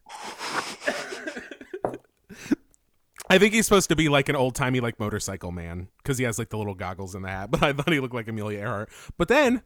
I 3.30 3.40
think 3.40 3.54
he's 3.54 3.66
supposed 3.66 3.90
to 3.90 3.96
be 3.96 4.10
like 4.10 4.30
an 4.30 4.36
old 4.36 4.54
timey 4.54 4.80
like 4.80 5.00
motorcycle 5.00 5.52
man 5.52 5.88
because 5.98 6.18
he 6.18 6.26
has 6.26 6.38
like 6.38 6.50
the 6.50 6.58
little 6.58 6.76
goggles 6.76 7.16
and 7.16 7.26
the 7.26 7.30
hat. 7.30 7.50
But 7.52 7.64
I 7.64 7.74
thought 7.74 7.92
he 7.92 8.00
looked 8.00 8.14
like 8.14 8.28
Amelia 8.28 8.60
Earhart. 8.60 8.90
But 9.18 9.28
then 9.28 9.64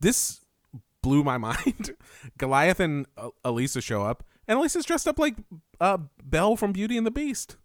this 0.00 0.40
blew 1.02 1.22
my 1.22 1.36
mind. 1.36 1.90
Goliath 2.38 2.80
and 2.80 3.06
uh, 3.16 3.30
Elisa 3.44 3.80
show 3.80 4.02
up, 4.02 4.24
and 4.48 4.64
is 4.64 4.84
dressed 4.84 5.08
up 5.08 5.18
like 5.18 5.34
uh, 5.80 5.98
Belle 6.22 6.56
from 6.56 6.72
Beauty 6.72 6.96
and 6.96 7.06
the 7.06 7.10
Beast. 7.10 7.56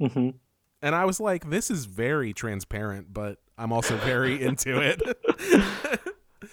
hmm 0.00 0.30
And 0.82 0.94
I 0.94 1.04
was 1.04 1.20
like, 1.20 1.50
this 1.50 1.70
is 1.70 1.84
very 1.86 2.32
transparent, 2.32 3.12
but 3.12 3.38
I'm 3.58 3.72
also 3.72 3.96
very 3.96 4.42
into 4.42 4.80
it. 4.80 5.02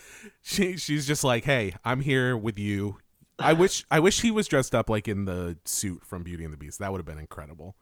she 0.41 0.77
she's 0.77 1.07
just 1.07 1.23
like, 1.23 1.45
hey, 1.45 1.73
I'm 1.83 2.01
here 2.01 2.35
with 2.37 2.59
you. 2.59 2.97
I 3.39 3.53
wish 3.53 3.85
I 3.91 3.99
wish 3.99 4.21
he 4.21 4.31
was 4.31 4.47
dressed 4.47 4.73
up 4.75 4.89
like 4.89 5.07
in 5.07 5.25
the 5.25 5.57
suit 5.65 6.05
from 6.05 6.23
Beauty 6.23 6.43
and 6.43 6.53
the 6.53 6.57
Beast. 6.57 6.79
That 6.79 6.91
would 6.91 6.99
have 6.99 7.05
been 7.05 7.19
incredible. 7.19 7.75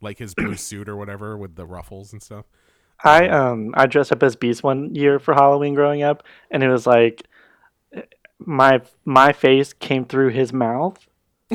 Like 0.00 0.18
his 0.18 0.34
blue 0.34 0.56
suit 0.56 0.88
or 0.88 0.96
whatever 0.96 1.36
with 1.36 1.54
the 1.56 1.66
ruffles 1.66 2.12
and 2.12 2.22
stuff. 2.22 2.46
I 3.04 3.28
um 3.28 3.72
I 3.76 3.86
dressed 3.86 4.12
up 4.12 4.22
as 4.22 4.36
Beast 4.36 4.62
one 4.62 4.94
year 4.94 5.18
for 5.18 5.34
Halloween 5.34 5.74
growing 5.74 6.02
up, 6.02 6.22
and 6.50 6.62
it 6.62 6.68
was 6.68 6.86
like 6.86 7.26
my 8.38 8.80
my 9.04 9.32
face 9.32 9.72
came 9.72 10.04
through 10.04 10.30
his 10.30 10.52
mouth. 10.52 11.06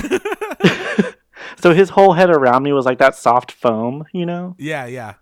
so 1.58 1.74
his 1.74 1.90
whole 1.90 2.14
head 2.14 2.30
around 2.30 2.64
me 2.64 2.72
was 2.74 2.86
like 2.86 3.00
that 3.00 3.16
soft 3.16 3.52
foam, 3.52 4.06
you 4.14 4.26
know. 4.26 4.56
Yeah, 4.58 4.86
yeah. 4.86 5.14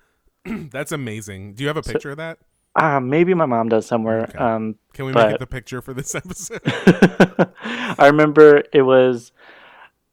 That's 0.46 0.92
amazing. 0.92 1.54
Do 1.54 1.64
you 1.64 1.68
have 1.68 1.78
a 1.78 1.82
picture 1.82 2.12
of 2.12 2.18
that? 2.18 2.40
Uh, 2.76 3.00
maybe 3.00 3.34
my 3.34 3.46
mom 3.46 3.70
does 3.70 3.86
somewhere. 3.86 4.24
Okay. 4.24 4.38
Um, 4.38 4.76
Can 4.94 5.06
we 5.06 5.12
make 5.14 5.24
But- 5.24 5.34
it 5.36 5.40
the 5.40 5.48
picture 5.48 5.82
for 5.82 5.94
this 5.94 6.14
episode? 6.16 6.62
I 7.64 8.08
remember 8.08 8.64
it 8.74 8.82
was 8.82 9.32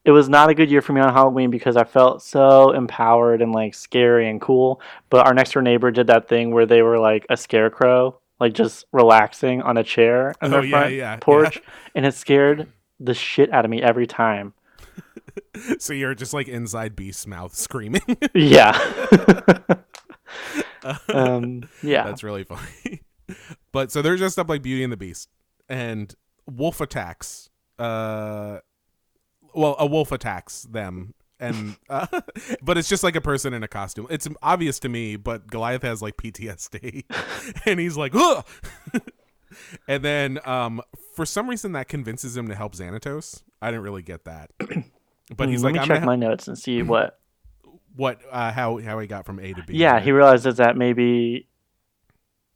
it 0.05 0.11
was 0.11 0.29
not 0.29 0.51
a 0.51 0.55
good 0.55 0.68
year 0.70 0.83
for 0.83 0.92
me 0.92 1.01
on 1.01 1.12
Halloween 1.12 1.51
because 1.51 1.77
I 1.77 1.85
felt 1.85 2.22
so 2.22 2.70
empowered 2.72 3.40
and 3.40 3.53
like 3.53 3.72
scary 3.75 4.29
and 4.29 4.40
cool. 4.40 4.81
But 5.11 5.27
our 5.27 5.35
next 5.35 5.53
door 5.53 5.62
neighbor 5.62 5.90
did 5.92 6.09
that 6.09 6.29
thing 6.29 6.51
where 6.53 6.66
they 6.66 6.83
were 6.83 6.98
like 6.98 7.25
a 7.31 7.37
scarecrow, 7.37 8.18
like 8.40 8.53
just 8.53 8.85
relaxing 8.92 9.62
on 9.62 9.77
a 9.77 9.85
chair 9.85 10.35
on 10.40 10.48
Oh, 10.53 10.57
their 10.61 10.64
yeah, 10.64 10.70
front 10.81 10.94
yeah, 10.94 11.16
porch, 11.20 11.62
and 11.94 12.05
it 12.07 12.14
scared 12.14 12.66
the 13.05 13.15
shit 13.15 13.53
out 13.53 13.65
of 13.65 13.71
me 13.71 13.83
every 13.83 14.07
time. 14.07 14.55
So 15.79 15.93
you're 15.93 16.15
just 16.15 16.35
like 16.35 16.49
inside 16.49 16.97
Beast's 16.97 17.27
mouth 17.27 17.55
screaming. 17.55 18.03
Yeah. 18.35 18.73
um, 21.09 21.69
yeah. 21.83 22.05
That's 22.05 22.23
really 22.23 22.45
funny. 22.45 23.03
but 23.71 23.91
so 23.93 24.03
they're 24.03 24.17
dressed 24.17 24.38
up 24.38 24.49
like 24.49 24.62
Beauty 24.62 24.83
and 24.83 24.93
the 24.93 24.97
Beast, 24.97 25.29
and 25.69 26.15
Wolf 26.47 26.81
attacks. 26.81 27.51
Uh, 27.79 28.59
well, 29.55 29.77
a 29.79 29.87
wolf 29.87 30.12
attacks 30.12 30.62
them, 30.62 31.15
and 31.38 31.77
uh, 31.88 32.07
but 32.62 32.79
it's 32.79 32.88
just 32.88 33.03
like 33.03 33.17
a 33.17 33.21
person 33.21 33.53
in 33.55 33.62
a 33.62 33.69
costume. 33.69 34.07
It's 34.11 34.29
obvious 34.43 34.79
to 34.81 34.88
me, 34.88 35.17
but 35.17 35.47
Goliath 35.49 35.83
has 35.83 36.03
like 36.03 36.17
PTSD, 36.17 37.05
and 37.67 37.81
he's 37.81 37.97
like, 37.97 38.15
Ugh! 38.15 38.45
and 39.88 40.05
then 40.05 40.38
um, 40.45 40.81
for 41.14 41.25
some 41.27 41.48
reason 41.48 41.72
that 41.72 41.88
convinces 41.88 42.37
him 42.37 42.48
to 42.48 42.55
help 42.55 42.75
Xanatos. 42.75 43.42
I 43.61 43.70
didn't 43.70 43.83
really 43.85 44.03
get 44.03 44.25
that, 44.25 44.51
but 45.37 45.48
he's 45.48 45.61
Mm, 45.61 45.64
Let 45.64 45.64
like, 45.64 45.72
me 45.75 45.79
I'm 45.81 45.87
check 45.87 45.96
gonna 45.96 46.07
my 46.07 46.12
hel- 46.12 46.31
notes 46.31 46.48
and 46.48 46.59
see 46.59 46.83
what. 46.83 47.18
what 47.96 48.20
uh, 48.31 48.51
how 48.53 48.79
how 48.79 48.98
he 48.98 49.07
got 49.07 49.27
from 49.27 49.38
A 49.38 49.53
to 49.53 49.62
B. 49.62 49.75
Yeah, 49.77 49.92
right? 49.94 50.03
he 50.03 50.12
realizes 50.12 50.57
that 50.57 50.77
maybe. 50.77 51.48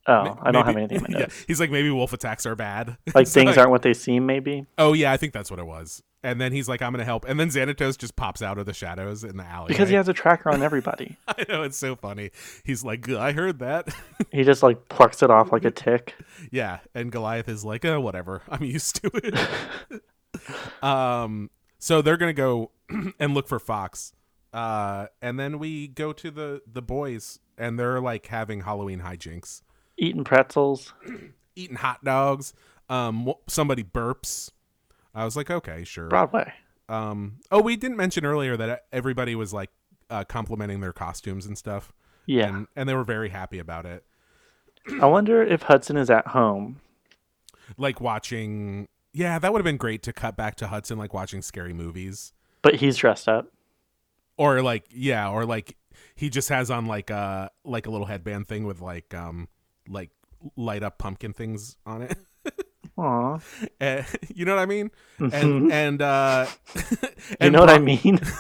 Oh, 0.08 0.24
Ma- 0.24 0.36
I 0.42 0.50
don't 0.52 0.64
have 0.66 0.76
anything 0.76 0.98
in 0.98 1.02
my 1.02 1.08
yeah, 1.20 1.26
he's 1.46 1.58
like 1.60 1.70
maybe 1.70 1.90
wolf 1.90 2.12
attacks 2.12 2.46
are 2.46 2.54
bad. 2.56 2.96
Like 3.14 3.22
It's 3.22 3.32
things 3.34 3.56
aren't 3.58 3.70
what 3.70 3.82
they 3.82 3.94
seem. 3.94 4.26
Maybe 4.26 4.66
Oh 4.78 4.92
yeah, 4.92 5.12
I 5.12 5.16
think 5.16 5.32
that's 5.32 5.50
what 5.50 5.58
it 5.60 5.66
was. 5.66 6.02
And 6.22 6.40
then 6.40 6.50
he's 6.50 6.68
like, 6.68 6.82
"I'm 6.82 6.92
gonna 6.92 7.04
help." 7.04 7.24
And 7.28 7.38
then 7.38 7.48
Xanatos 7.50 7.96
just 7.96 8.16
pops 8.16 8.42
out 8.42 8.58
of 8.58 8.66
the 8.66 8.72
shadows 8.72 9.22
in 9.22 9.36
the 9.36 9.44
alley 9.44 9.68
because 9.68 9.88
he 9.88 9.94
has 9.94 10.08
a 10.08 10.12
tracker 10.12 10.50
on 10.50 10.60
everybody. 10.60 11.16
I 11.28 11.44
know 11.48 11.62
it's 11.62 11.76
so 11.76 11.94
funny. 11.94 12.30
He's 12.64 12.82
like, 12.82 13.08
"I 13.08 13.30
heard 13.30 13.60
that." 13.60 13.94
he 14.32 14.42
just 14.42 14.62
like 14.62 14.88
plucks 14.88 15.22
it 15.22 15.30
off 15.30 15.52
like 15.52 15.64
a 15.64 15.70
tick. 15.70 16.16
yeah, 16.50 16.78
and 16.94 17.12
Goliath 17.12 17.48
is 17.48 17.64
like, 17.64 17.84
"Oh, 17.84 18.00
whatever. 18.00 18.42
I'm 18.48 18.64
used 18.64 18.96
to 19.02 19.10
it." 19.14 20.02
um, 20.82 21.50
so 21.78 22.02
they're 22.02 22.16
gonna 22.16 22.32
go 22.32 22.72
and 23.20 23.34
look 23.34 23.46
for 23.46 23.58
Fox. 23.60 24.12
Uh, 24.52 25.06
and 25.20 25.38
then 25.38 25.58
we 25.58 25.86
go 25.88 26.12
to 26.12 26.30
the 26.30 26.62
the 26.66 26.82
boys, 26.82 27.38
and 27.58 27.78
they're 27.78 28.00
like 28.00 28.26
having 28.26 28.62
Halloween 28.62 29.00
hijinks, 29.00 29.62
Eating 29.98 30.24
pretzels. 30.24 30.92
eating 31.56 31.76
hot 31.76 32.04
dogs. 32.04 32.52
Um, 32.88 33.32
somebody 33.48 33.82
burps. 33.82 34.50
I 35.14 35.24
was 35.24 35.36
like, 35.36 35.50
okay, 35.50 35.84
sure. 35.84 36.08
Broadway. 36.08 36.52
Um, 36.88 37.38
oh, 37.50 37.60
we 37.62 37.76
didn't 37.76 37.96
mention 37.96 38.24
earlier 38.24 38.56
that 38.56 38.84
everybody 38.92 39.34
was 39.34 39.52
like 39.52 39.70
uh, 40.10 40.24
complimenting 40.24 40.80
their 40.80 40.92
costumes 40.92 41.46
and 41.46 41.56
stuff. 41.58 41.92
Yeah. 42.26 42.48
and, 42.48 42.66
and 42.76 42.88
they 42.88 42.94
were 42.94 43.04
very 43.04 43.28
happy 43.30 43.58
about 43.58 43.86
it. 43.86 44.04
I 45.00 45.06
wonder 45.06 45.42
if 45.42 45.62
Hudson 45.62 45.96
is 45.96 46.10
at 46.10 46.28
home. 46.28 46.80
Like 47.76 48.00
watching, 48.00 48.86
yeah, 49.12 49.38
that 49.40 49.52
would 49.52 49.58
have 49.58 49.64
been 49.64 49.76
great 49.78 50.02
to 50.04 50.12
cut 50.12 50.36
back 50.36 50.54
to 50.56 50.68
Hudson, 50.68 50.98
like 50.98 51.12
watching 51.12 51.42
scary 51.42 51.72
movies, 51.72 52.32
But 52.62 52.76
he's 52.76 52.96
dressed 52.96 53.28
up. 53.28 53.48
or 54.36 54.62
like, 54.62 54.84
yeah, 54.90 55.28
or 55.30 55.44
like 55.44 55.76
he 56.14 56.30
just 56.30 56.48
has 56.50 56.70
on 56.70 56.86
like 56.86 57.10
a 57.10 57.50
like 57.64 57.86
a 57.86 57.90
little 57.90 58.06
headband 58.06 58.46
thing 58.46 58.64
with 58.64 58.80
like 58.80 59.12
um 59.14 59.48
like 59.88 60.10
light 60.56 60.82
up 60.82 60.98
pumpkin 60.98 61.32
things 61.32 61.76
on 61.86 62.02
it. 62.02 62.16
Aw. 62.98 63.38
Eh, 63.80 64.02
you 64.34 64.44
know 64.44 64.54
what 64.54 64.62
I 64.62 64.66
mean? 64.66 64.90
And 65.18 65.70
and 65.72 66.00
uh, 66.02 66.46
You 66.74 67.08
and 67.40 67.52
know 67.52 67.60
what 67.60 67.70
I 67.70 67.78
mean? 67.78 68.20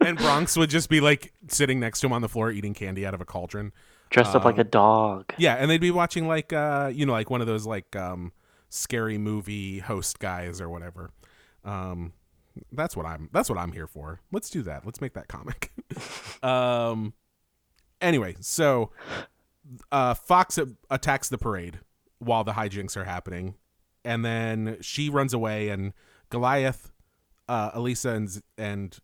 And 0.00 0.16
Bronx 0.16 0.56
would 0.56 0.70
just 0.70 0.88
be 0.88 1.00
like 1.00 1.32
sitting 1.48 1.80
next 1.80 2.00
to 2.00 2.06
him 2.06 2.12
on 2.12 2.22
the 2.22 2.28
floor 2.28 2.50
eating 2.52 2.74
candy 2.74 3.04
out 3.04 3.12
of 3.12 3.20
a 3.20 3.24
cauldron. 3.24 3.72
Dressed 4.10 4.34
up 4.36 4.44
like 4.44 4.54
Um, 4.54 4.60
a 4.60 4.64
dog. 4.64 5.34
Yeah, 5.36 5.56
and 5.56 5.68
they'd 5.70 5.80
be 5.80 5.90
watching 5.90 6.28
like 6.28 6.52
uh 6.52 6.90
you 6.94 7.04
know 7.06 7.12
like 7.12 7.28
one 7.28 7.40
of 7.40 7.46
those 7.48 7.66
like 7.66 7.94
um 7.96 8.32
scary 8.68 9.18
movie 9.18 9.80
host 9.80 10.20
guys 10.20 10.60
or 10.60 10.68
whatever. 10.70 11.10
Um 11.64 12.12
that's 12.72 12.96
what 12.96 13.04
I'm 13.04 13.28
that's 13.32 13.50
what 13.50 13.58
I'm 13.58 13.72
here 13.72 13.88
for. 13.88 14.20
Let's 14.32 14.48
do 14.48 14.62
that. 14.62 14.86
Let's 14.86 15.00
make 15.00 15.14
that 15.14 15.26
comic. 15.28 15.72
um 16.42 17.12
anyway, 18.00 18.36
so 18.40 18.92
uh 19.92 20.14
Fox 20.14 20.58
attacks 20.90 21.28
the 21.28 21.38
parade 21.38 21.80
while 22.18 22.44
the 22.44 22.52
hijinks 22.52 22.96
are 22.96 23.04
happening 23.04 23.54
and 24.04 24.24
then 24.24 24.76
she 24.80 25.08
runs 25.08 25.32
away 25.34 25.68
and 25.68 25.92
Goliath 26.30 26.90
uh 27.48 27.70
Elisa 27.74 28.10
and 28.10 28.42
and 28.58 28.98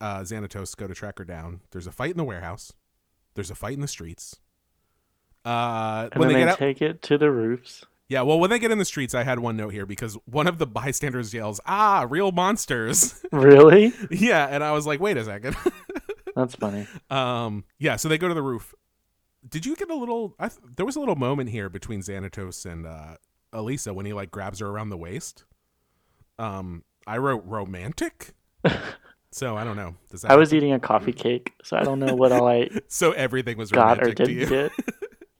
uh 0.00 0.20
Xanatos 0.20 0.76
go 0.76 0.86
to 0.86 0.94
track 0.94 1.18
her 1.18 1.24
down. 1.24 1.60
There's 1.70 1.86
a 1.86 1.92
fight 1.92 2.10
in 2.12 2.16
the 2.16 2.24
warehouse. 2.24 2.72
There's 3.34 3.50
a 3.50 3.54
fight 3.54 3.74
in 3.74 3.80
the 3.80 3.88
streets. 3.88 4.40
Uh, 5.44 6.08
And 6.12 6.18
when 6.20 6.28
then 6.28 6.28
they 6.28 6.40
they, 6.40 6.40
get 6.46 6.48
out, 6.52 6.58
take 6.58 6.82
it 6.82 7.02
to 7.02 7.18
the 7.18 7.30
roofs. 7.30 7.84
yeah, 8.08 8.22
well, 8.22 8.40
when 8.40 8.50
they 8.50 8.58
get 8.58 8.70
in 8.72 8.78
the 8.78 8.84
streets, 8.84 9.14
I 9.14 9.22
had 9.22 9.38
one 9.38 9.56
note 9.56 9.68
here 9.72 9.86
because 9.86 10.14
one 10.24 10.46
of 10.46 10.58
the 10.58 10.66
bystanders 10.80 11.32
yells, 11.32 11.60
"Ah, 11.66 12.06
real 12.08 12.32
monsters!" 12.32 13.22
Really? 13.32 13.92
yeah, 14.10 14.46
and 14.50 14.64
I 14.64 14.72
was 14.72 14.86
like, 14.86 14.98
"Wait 15.00 15.16
a 15.16 15.24
second. 15.24 15.54
That's 16.34 16.54
funny. 16.56 16.86
um, 17.10 17.64
yeah, 17.78 17.96
so 17.96 18.08
they 18.08 18.18
go 18.18 18.28
to 18.28 18.34
the 18.34 18.42
roof. 18.42 18.74
Did 19.48 19.66
you 19.66 19.76
get 19.76 19.90
a 19.90 19.94
little? 19.94 20.34
I 20.38 20.48
th- 20.48 20.60
there 20.76 20.86
was 20.86 20.96
a 20.96 21.00
little 21.00 21.16
moment 21.16 21.50
here 21.50 21.68
between 21.68 22.00
Xanatos 22.00 22.64
and 22.70 22.86
uh, 22.86 23.16
Elisa 23.52 23.92
when 23.94 24.06
he 24.06 24.12
like 24.12 24.30
grabs 24.30 24.60
her 24.60 24.66
around 24.66 24.90
the 24.90 24.96
waist. 24.96 25.44
Um, 26.38 26.84
I 27.06 27.18
wrote 27.18 27.42
romantic. 27.46 28.34
so 29.30 29.56
I 29.56 29.64
don't 29.64 29.76
know. 29.76 29.94
Does 30.10 30.22
that 30.22 30.30
I 30.30 30.36
was 30.36 30.52
eating 30.52 30.72
a 30.72 30.80
coffee 30.80 31.12
cake, 31.12 31.52
so 31.62 31.76
I 31.76 31.82
don't 31.82 31.98
know 31.98 32.14
what 32.14 32.32
all 32.32 32.48
I 32.48 32.68
so 32.88 33.12
everything 33.12 33.56
was 33.58 33.70
got 33.70 33.98
romantic 33.98 34.20
or 34.20 34.24
to 34.26 34.32
you. 34.32 34.46
didn't 34.46 34.72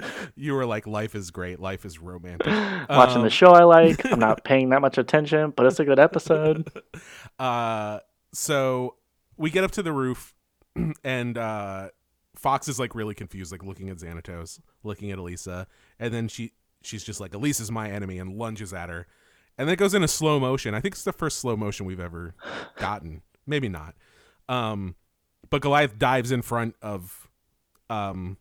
get. 0.00 0.10
you 0.36 0.54
were 0.54 0.66
like, 0.66 0.86
"Life 0.86 1.14
is 1.14 1.30
great. 1.30 1.58
Life 1.58 1.84
is 1.84 1.98
romantic." 1.98 2.46
Watching 2.88 3.18
Um, 3.18 3.22
the 3.24 3.30
show 3.30 3.48
I 3.48 3.64
like. 3.64 4.04
I'm 4.06 4.18
not 4.20 4.44
paying 4.44 4.68
that 4.70 4.80
much 4.80 4.98
attention, 4.98 5.52
but 5.56 5.66
it's 5.66 5.80
a 5.80 5.84
good 5.84 5.98
episode. 5.98 6.70
Uh, 7.38 8.00
so 8.32 8.96
we 9.36 9.50
get 9.50 9.64
up 9.64 9.72
to 9.72 9.82
the 9.82 9.92
roof, 9.92 10.34
and 11.04 11.36
uh, 11.36 11.88
Fox 12.36 12.68
is 12.68 12.78
like 12.78 12.94
really 12.94 13.14
confused, 13.14 13.50
like 13.52 13.62
looking 13.62 13.88
at 13.88 13.96
Xanatos, 13.96 14.60
looking 14.82 15.10
at 15.10 15.18
Elisa, 15.18 15.66
and 15.98 16.12
then 16.12 16.28
she 16.28 16.52
she's 16.82 17.02
just 17.04 17.20
like, 17.20 17.34
"Elisa's 17.34 17.70
my 17.70 17.90
enemy," 17.90 18.18
and 18.18 18.36
lunges 18.36 18.72
at 18.72 18.88
her, 18.88 19.06
and 19.58 19.66
then 19.68 19.72
it 19.74 19.76
goes 19.78 19.94
into 19.94 20.08
slow 20.08 20.38
motion. 20.38 20.74
I 20.74 20.80
think 20.80 20.94
it's 20.94 21.04
the 21.04 21.12
first 21.12 21.38
slow 21.38 21.56
motion 21.56 21.86
we've 21.86 22.00
ever 22.00 22.34
gotten. 22.76 23.22
Maybe 23.46 23.68
not. 23.68 23.94
Um, 24.48 24.94
but 25.50 25.60
Goliath 25.62 25.98
dives 25.98 26.30
in 26.32 26.42
front 26.42 26.74
of 26.82 27.28
um 27.90 28.36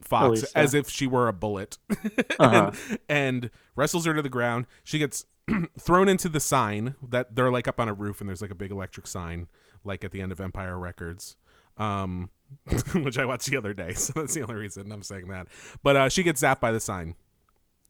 Fox 0.00 0.26
Elisa. 0.40 0.58
as 0.58 0.74
if 0.74 0.88
she 0.88 1.06
were 1.06 1.28
a 1.28 1.32
bullet, 1.32 1.78
Uh-huh. 2.40 2.72
and, 2.88 2.98
and 3.08 3.50
wrestles 3.76 4.04
her 4.06 4.14
to 4.14 4.22
the 4.22 4.28
ground. 4.28 4.66
She 4.82 4.98
gets 4.98 5.26
thrown 5.78 6.08
into 6.08 6.28
the 6.28 6.40
sign 6.40 6.94
that 7.08 7.34
they're 7.36 7.50
like 7.52 7.68
up 7.68 7.78
on 7.78 7.88
a 7.88 7.94
roof, 7.94 8.20
and 8.20 8.28
there's 8.28 8.42
like 8.42 8.50
a 8.50 8.54
big 8.56 8.70
electric 8.72 9.06
sign, 9.06 9.46
like 9.84 10.02
at 10.04 10.10
the 10.12 10.20
end 10.20 10.32
of 10.32 10.40
Empire 10.40 10.78
Records, 10.78 11.36
um, 11.78 12.30
which 12.94 13.18
I 13.18 13.24
watched 13.24 13.48
the 13.50 13.56
other 13.56 13.72
day. 13.74 13.92
So 13.96 14.12
that's 14.16 14.34
the 14.34 14.42
only 14.42 14.54
reason 14.56 14.90
I'm 14.92 15.02
saying 15.02 15.28
that. 15.28 15.48
But 15.82 15.96
uh, 15.96 16.08
she 16.08 16.22
gets 16.22 16.42
zapped 16.42 16.60
by 16.60 16.72
the 16.72 16.80
sign, 16.80 17.14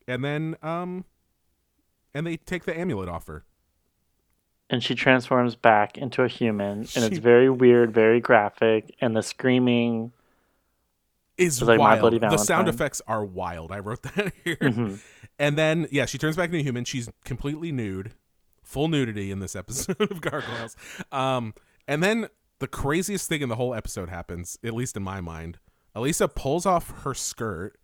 and 0.07 0.25
then 0.25 0.57
um, 0.63 1.05
and 2.15 2.27
they 2.27 2.37
take 2.37 2.65
the 2.65 2.79
amulet 2.79 3.09
off 3.09 3.27
her. 3.27 3.45
And 4.71 4.83
she 4.83 4.95
transforms 4.95 5.55
back 5.55 5.99
into 5.99 6.23
a 6.23 6.29
human, 6.29 6.79
and 6.79 6.89
She- 6.89 7.01
it's 7.01 7.19
very 7.19 7.51
weird, 7.51 7.93
very 7.93 8.21
graphic, 8.21 8.95
and 9.01 9.15
the 9.17 9.23
screaming. 9.23 10.13
Is 11.39 11.59
It's 11.59 11.67
like 11.67 11.79
My 11.79 12.01
wild. 12.01 12.21
The 12.21 12.37
sound 12.37 12.69
effects 12.69 13.01
are 13.07 13.25
wild. 13.25 13.73
I 13.73 13.79
wrote 13.81 14.03
that 14.15 14.33
here. 14.45 14.57
Mhm. 14.57 15.01
And 15.39 15.57
then 15.59 15.89
yeah, 15.91 16.05
she 16.07 16.19
turns 16.19 16.37
back 16.37 16.47
into 16.51 16.59
a 16.59 16.63
human. 16.63 16.85
She's 16.85 17.11
completely 17.25 17.73
nude, 17.73 18.13
full 18.63 18.89
nudity 18.89 19.31
in 19.31 19.41
this 19.41 19.57
episode 19.57 20.01
of 20.01 20.21
Gargoyles. 20.21 20.77
Um, 21.11 21.55
and 21.89 22.03
then 22.03 22.29
the 22.63 22.69
craziest 22.69 23.29
thing 23.29 23.43
in 23.43 23.49
the 23.49 23.57
whole 23.57 23.75
episode 23.75 24.09
happens, 24.09 24.57
at 24.65 24.73
least 24.73 24.97
in 24.97 25.03
my 25.03 25.21
mind. 25.21 25.59
Elisa 25.97 26.29
pulls 26.29 26.65
off 26.65 26.91
her 27.03 27.13
skirt, 27.13 27.77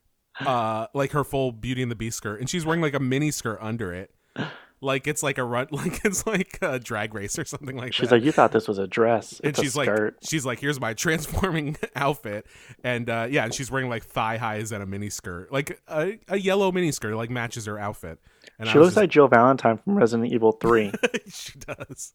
uh, 0.40 0.86
like 0.94 1.12
her 1.12 1.22
full 1.22 1.52
Beauty 1.52 1.82
and 1.82 1.90
the 1.90 1.94
Beast 1.94 2.16
skirt, 2.16 2.40
and 2.40 2.48
she's 2.48 2.64
wearing 2.64 2.80
like 2.80 2.94
a 2.94 3.00
mini 3.00 3.30
skirt 3.30 3.58
under 3.60 3.92
it, 3.92 4.10
like 4.82 5.06
it's 5.06 5.22
like 5.22 5.38
a 5.38 5.44
run, 5.44 5.68
like 5.70 6.04
it's 6.04 6.26
like 6.26 6.58
a 6.60 6.78
drag 6.78 7.14
race 7.14 7.38
or 7.38 7.44
something 7.44 7.76
like 7.76 7.94
She's 7.94 8.00
that. 8.00 8.06
She's 8.06 8.12
like, 8.12 8.24
"You 8.24 8.32
thought 8.32 8.52
this 8.52 8.68
was 8.68 8.78
a 8.78 8.86
dress? 8.86 9.40
and 9.40 9.50
It's 9.50 9.60
she's 9.60 9.74
a 9.76 9.78
like 9.78 10.14
she's 10.22 10.44
like 10.44 10.58
here's 10.58 10.80
my 10.80 10.92
transforming 10.94 11.76
outfit. 11.96 12.46
And 12.84 13.08
uh 13.08 13.28
yeah 13.30 13.44
and 13.44 13.54
she's 13.54 13.70
wearing 13.70 13.88
like 13.88 14.04
thigh 14.04 14.36
highs 14.36 14.72
and 14.72 14.82
a 14.82 14.86
mini 14.86 15.08
skirt 15.08 15.52
like 15.52 15.80
a, 15.88 16.18
a 16.28 16.36
yellow 16.38 16.70
mini 16.72 16.92
skirt 16.92 17.14
like 17.14 17.30
matches 17.30 17.66
her 17.66 17.78
outfit. 17.78 18.18
And 18.58 18.68
she 18.68 18.78
looks 18.78 18.96
like 18.96 19.08
Jill 19.08 19.28
Valentine 19.28 19.78
from 19.78 19.94
Resident 19.94 20.32
Evil 20.32 20.52
Three. 20.52 20.92
she 21.28 21.58
does. 21.60 22.12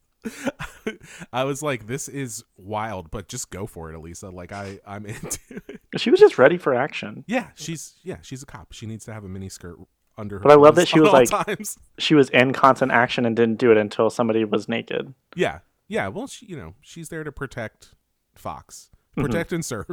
I 1.31 1.45
was 1.45 1.63
like 1.63 1.87
this 1.87 2.09
is 2.09 2.43
wild 2.57 3.09
but 3.11 3.29
just 3.29 3.49
go 3.49 3.65
for 3.65 3.89
it 3.91 3.95
elisa. 3.95 4.29
Like 4.29 4.51
i 4.51 4.79
i'm 4.85 5.05
into 5.05 5.39
it. 5.69 5.79
She 5.97 6.11
was 6.11 6.19
just 6.19 6.37
ready 6.37 6.57
for 6.57 6.73
action. 6.73 7.23
yeah 7.27 7.47
she's 7.55 7.95
yeah 8.03 8.17
she's 8.21 8.43
a 8.43 8.45
cop. 8.45 8.73
She 8.73 8.85
needs 8.85 9.05
to 9.05 9.13
have 9.13 9.23
a 9.23 9.29
mini 9.29 9.47
skirt 9.49 9.77
under 10.17 10.37
her. 10.37 10.43
But 10.43 10.51
I 10.51 10.55
love 10.55 10.75
that 10.75 10.87
she 10.87 10.99
was 11.01 11.11
like- 11.11 11.29
times. 11.45 11.77
She 11.99 12.15
was 12.15 12.29
in 12.29 12.53
constant 12.53 12.91
action 12.91 13.25
and 13.25 13.35
didn't 13.35 13.57
do 13.59 13.71
it 13.71 13.77
until 13.77 14.09
somebody 14.09 14.43
was 14.45 14.67
naked. 14.67 15.13
Yeah, 15.35 15.59
yeah. 15.87 16.07
Well, 16.07 16.27
she, 16.27 16.45
you 16.47 16.55
know, 16.57 16.73
she's 16.81 17.09
there 17.09 17.23
to 17.23 17.31
protect 17.31 17.93
Fox, 18.35 18.89
Mm-hmm. 19.17 19.25
protect 19.25 19.51
and 19.53 19.65
serve. 19.65 19.87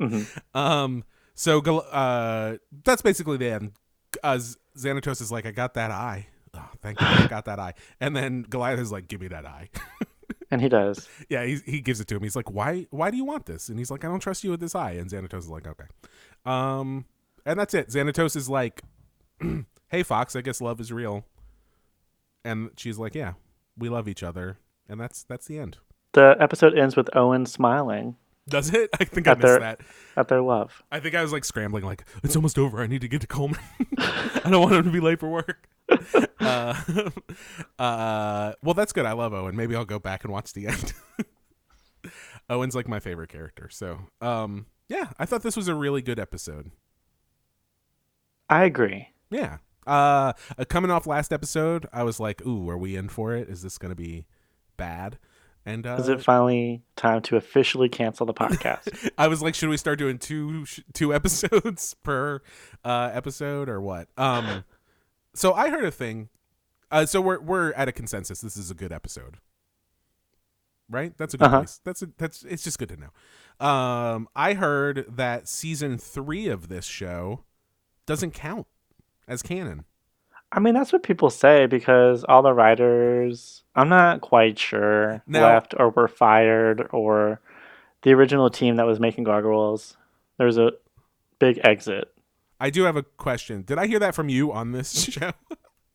Mhm. 0.00 0.26
Um. 0.54 1.04
So, 1.34 1.60
uh, 1.60 2.56
that's 2.84 3.00
basically 3.02 3.36
the 3.38 3.50
end. 3.50 3.72
Uh, 4.22 4.38
Xanatos 4.76 5.20
is 5.22 5.32
like, 5.32 5.46
I 5.46 5.52
got 5.52 5.74
that 5.74 5.90
eye. 5.90 6.26
Oh, 6.52 6.68
thank 6.82 7.00
you, 7.00 7.06
I 7.06 7.26
got 7.28 7.44
that 7.46 7.58
eye. 7.58 7.74
And 8.00 8.14
then 8.16 8.42
Goliath 8.42 8.80
is 8.80 8.90
like, 8.92 9.08
Give 9.08 9.20
me 9.20 9.28
that 9.28 9.46
eye. 9.46 9.68
And 10.52 10.60
he 10.60 10.68
does. 10.68 11.08
yeah, 11.28 11.44
he 11.44 11.58
he 11.64 11.80
gives 11.80 12.00
it 12.00 12.08
to 12.08 12.16
him. 12.16 12.22
He's 12.24 12.34
like, 12.34 12.50
Why? 12.50 12.86
Why 12.90 13.10
do 13.12 13.16
you 13.16 13.24
want 13.24 13.46
this? 13.46 13.68
And 13.68 13.78
he's 13.78 13.88
like, 13.90 14.04
I 14.04 14.08
don't 14.08 14.18
trust 14.18 14.42
you 14.42 14.50
with 14.50 14.58
this 14.58 14.74
eye. 14.74 14.92
And 14.92 15.08
Xanatos 15.08 15.38
is 15.40 15.48
like, 15.48 15.64
Okay. 15.66 15.84
Um. 16.44 17.04
And 17.46 17.58
that's 17.58 17.72
it. 17.72 17.88
Xanatos 17.88 18.34
is 18.34 18.48
like, 18.48 18.82
Hey, 19.88 20.04
Fox. 20.04 20.36
I 20.36 20.40
guess 20.40 20.60
love 20.60 20.80
is 20.80 20.92
real. 20.92 21.24
And 22.44 22.70
she's 22.76 22.96
like, 22.98 23.14
Yeah, 23.14 23.32
we 23.76 23.88
love 23.88 24.06
each 24.08 24.22
other. 24.22 24.58
And 24.88 25.00
that's 25.00 25.24
that's 25.24 25.46
the 25.46 25.58
end. 25.58 25.78
The 26.12 26.36
episode 26.40 26.76
ends 26.78 26.96
with 26.96 27.08
Owen 27.16 27.46
smiling 27.46 28.16
Does 28.48 28.72
it? 28.74 28.90
I 29.00 29.04
think 29.04 29.26
I 29.28 29.32
At 29.32 29.38
missed 29.38 29.46
their- 29.46 29.58
that. 29.60 29.80
at 30.16 30.28
their 30.28 30.42
love. 30.42 30.82
I 30.92 31.00
think 31.00 31.14
I 31.14 31.22
was 31.22 31.32
like 31.32 31.44
scrambling, 31.44 31.84
like 31.84 32.04
it's 32.22 32.36
almost 32.36 32.58
over. 32.58 32.80
I 32.80 32.86
need 32.86 33.00
to 33.00 33.08
get 33.08 33.20
to 33.22 33.26
Coleman. 33.26 33.60
I 33.98 34.48
don't 34.50 34.60
want 34.62 34.74
him 34.74 34.84
to 34.84 34.90
be 34.90 35.00
late 35.00 35.18
for 35.20 35.28
work. 35.28 35.68
uh, 36.40 36.74
uh, 37.78 38.52
well, 38.62 38.74
that's 38.74 38.92
good. 38.92 39.06
I 39.06 39.12
love 39.12 39.32
Owen. 39.34 39.56
Maybe 39.56 39.74
I'll 39.74 39.84
go 39.84 39.98
back 39.98 40.22
and 40.24 40.32
watch 40.32 40.52
the 40.52 40.68
end. 40.68 40.92
Owen's 42.48 42.74
like 42.74 42.88
my 42.88 43.00
favorite 43.00 43.28
character. 43.28 43.68
So, 43.70 43.98
um, 44.20 44.66
yeah, 44.88 45.08
I 45.18 45.26
thought 45.26 45.42
this 45.42 45.56
was 45.56 45.68
a 45.68 45.74
really 45.74 46.02
good 46.02 46.18
episode. 46.18 46.70
I 48.48 48.64
agree. 48.64 49.08
Yeah. 49.30 49.58
Uh, 49.86 50.32
uh, 50.58 50.64
coming 50.68 50.90
off 50.90 51.06
last 51.06 51.32
episode, 51.32 51.86
I 51.92 52.02
was 52.02 52.20
like, 52.20 52.44
"Ooh, 52.46 52.68
are 52.68 52.76
we 52.78 52.96
in 52.96 53.08
for 53.08 53.34
it? 53.34 53.48
Is 53.48 53.62
this 53.62 53.78
going 53.78 53.90
to 53.90 53.96
be 53.96 54.26
bad?" 54.76 55.18
And 55.66 55.86
uh, 55.86 55.96
Is 56.00 56.08
it 56.08 56.22
finally 56.22 56.82
time 56.96 57.20
to 57.22 57.36
officially 57.36 57.88
cancel 57.88 58.24
the 58.26 58.32
podcast? 58.34 59.10
I 59.18 59.28
was 59.28 59.42
like, 59.42 59.54
should 59.54 59.68
we 59.68 59.76
start 59.76 59.98
doing 59.98 60.18
two 60.18 60.64
sh- 60.64 60.80
two 60.94 61.12
episodes 61.18 61.94
per 62.02 62.40
uh, 62.84 63.10
episode 63.12 63.68
or 63.68 63.80
what? 63.80 64.08
Um, 64.16 64.64
so 65.34 65.52
I 65.52 65.68
heard 65.70 65.84
a 65.84 65.90
thing. 65.90 66.28
Uh, 66.90 67.06
so 67.06 67.20
we're 67.20 67.40
we're 67.40 67.72
at 67.72 67.88
a 67.88 67.92
consensus. 67.92 68.40
This 68.40 68.56
is 68.56 68.70
a 68.70 68.74
good 68.74 68.90
episode, 68.92 69.36
right? 70.88 71.16
That's 71.16 71.34
a 71.34 71.38
good 71.38 71.46
Uh-huh. 71.46 71.58
place. 71.60 71.80
That's 71.84 72.02
a, 72.02 72.08
that's 72.18 72.42
it's 72.44 72.64
just 72.64 72.78
good 72.78 72.88
to 72.90 72.96
know. 72.96 73.66
Um, 73.66 74.28
I 74.34 74.54
heard 74.54 75.04
that 75.08 75.46
season 75.48 75.98
three 75.98 76.48
of 76.48 76.68
this 76.68 76.84
show 76.86 77.44
doesn't 78.06 78.32
count 78.32 78.66
as 79.30 79.42
canon. 79.42 79.84
I 80.52 80.58
mean, 80.60 80.74
that's 80.74 80.92
what 80.92 81.02
people 81.04 81.30
say 81.30 81.66
because 81.66 82.24
all 82.24 82.42
the 82.42 82.52
writers, 82.52 83.62
I'm 83.76 83.88
not 83.88 84.20
quite 84.20 84.58
sure, 84.58 85.22
Now- 85.26 85.42
left 85.44 85.74
or 85.78 85.90
were 85.90 86.08
fired, 86.08 86.88
or 86.92 87.40
the 88.02 88.12
original 88.14 88.50
team 88.50 88.76
that 88.76 88.86
was 88.86 88.98
making 88.98 89.24
Gargoyles. 89.24 89.96
There 90.38 90.46
was 90.46 90.58
a 90.58 90.72
big 91.38 91.60
exit. 91.62 92.12
I 92.58 92.70
do 92.70 92.82
have 92.82 92.96
a 92.96 93.02
question. 93.04 93.62
Did 93.62 93.78
I 93.78 93.86
hear 93.86 93.98
that 94.00 94.14
from 94.14 94.28
you 94.28 94.52
on 94.52 94.72
this 94.72 95.04
show? 95.12 95.30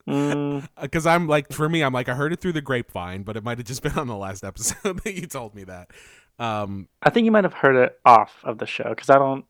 Mm, 0.07 0.67
Because 0.81 1.05
I'm 1.05 1.27
like, 1.27 1.51
for 1.51 1.67
me, 1.67 1.81
I'm 1.83 1.93
like, 1.93 2.07
I 2.07 2.13
heard 2.15 2.31
it 2.31 2.39
through 2.39 2.53
the 2.53 2.61
grapevine, 2.61 3.23
but 3.23 3.35
it 3.35 3.43
might 3.43 3.57
have 3.57 3.67
just 3.67 3.83
been 3.83 3.97
on 3.99 4.07
the 4.07 4.15
last 4.15 4.43
episode 4.43 5.03
that 5.03 5.13
you 5.15 5.27
told 5.27 5.53
me 5.53 5.63
that. 5.65 5.91
Um, 6.39 6.87
I 7.03 7.09
think 7.09 7.25
you 7.25 7.31
might 7.31 7.43
have 7.43 7.53
heard 7.53 7.75
it 7.75 7.99
off 8.05 8.35
of 8.43 8.57
the 8.59 8.65
show 8.65 8.89
because 8.89 9.09
I 9.09 9.17
don't. 9.17 9.45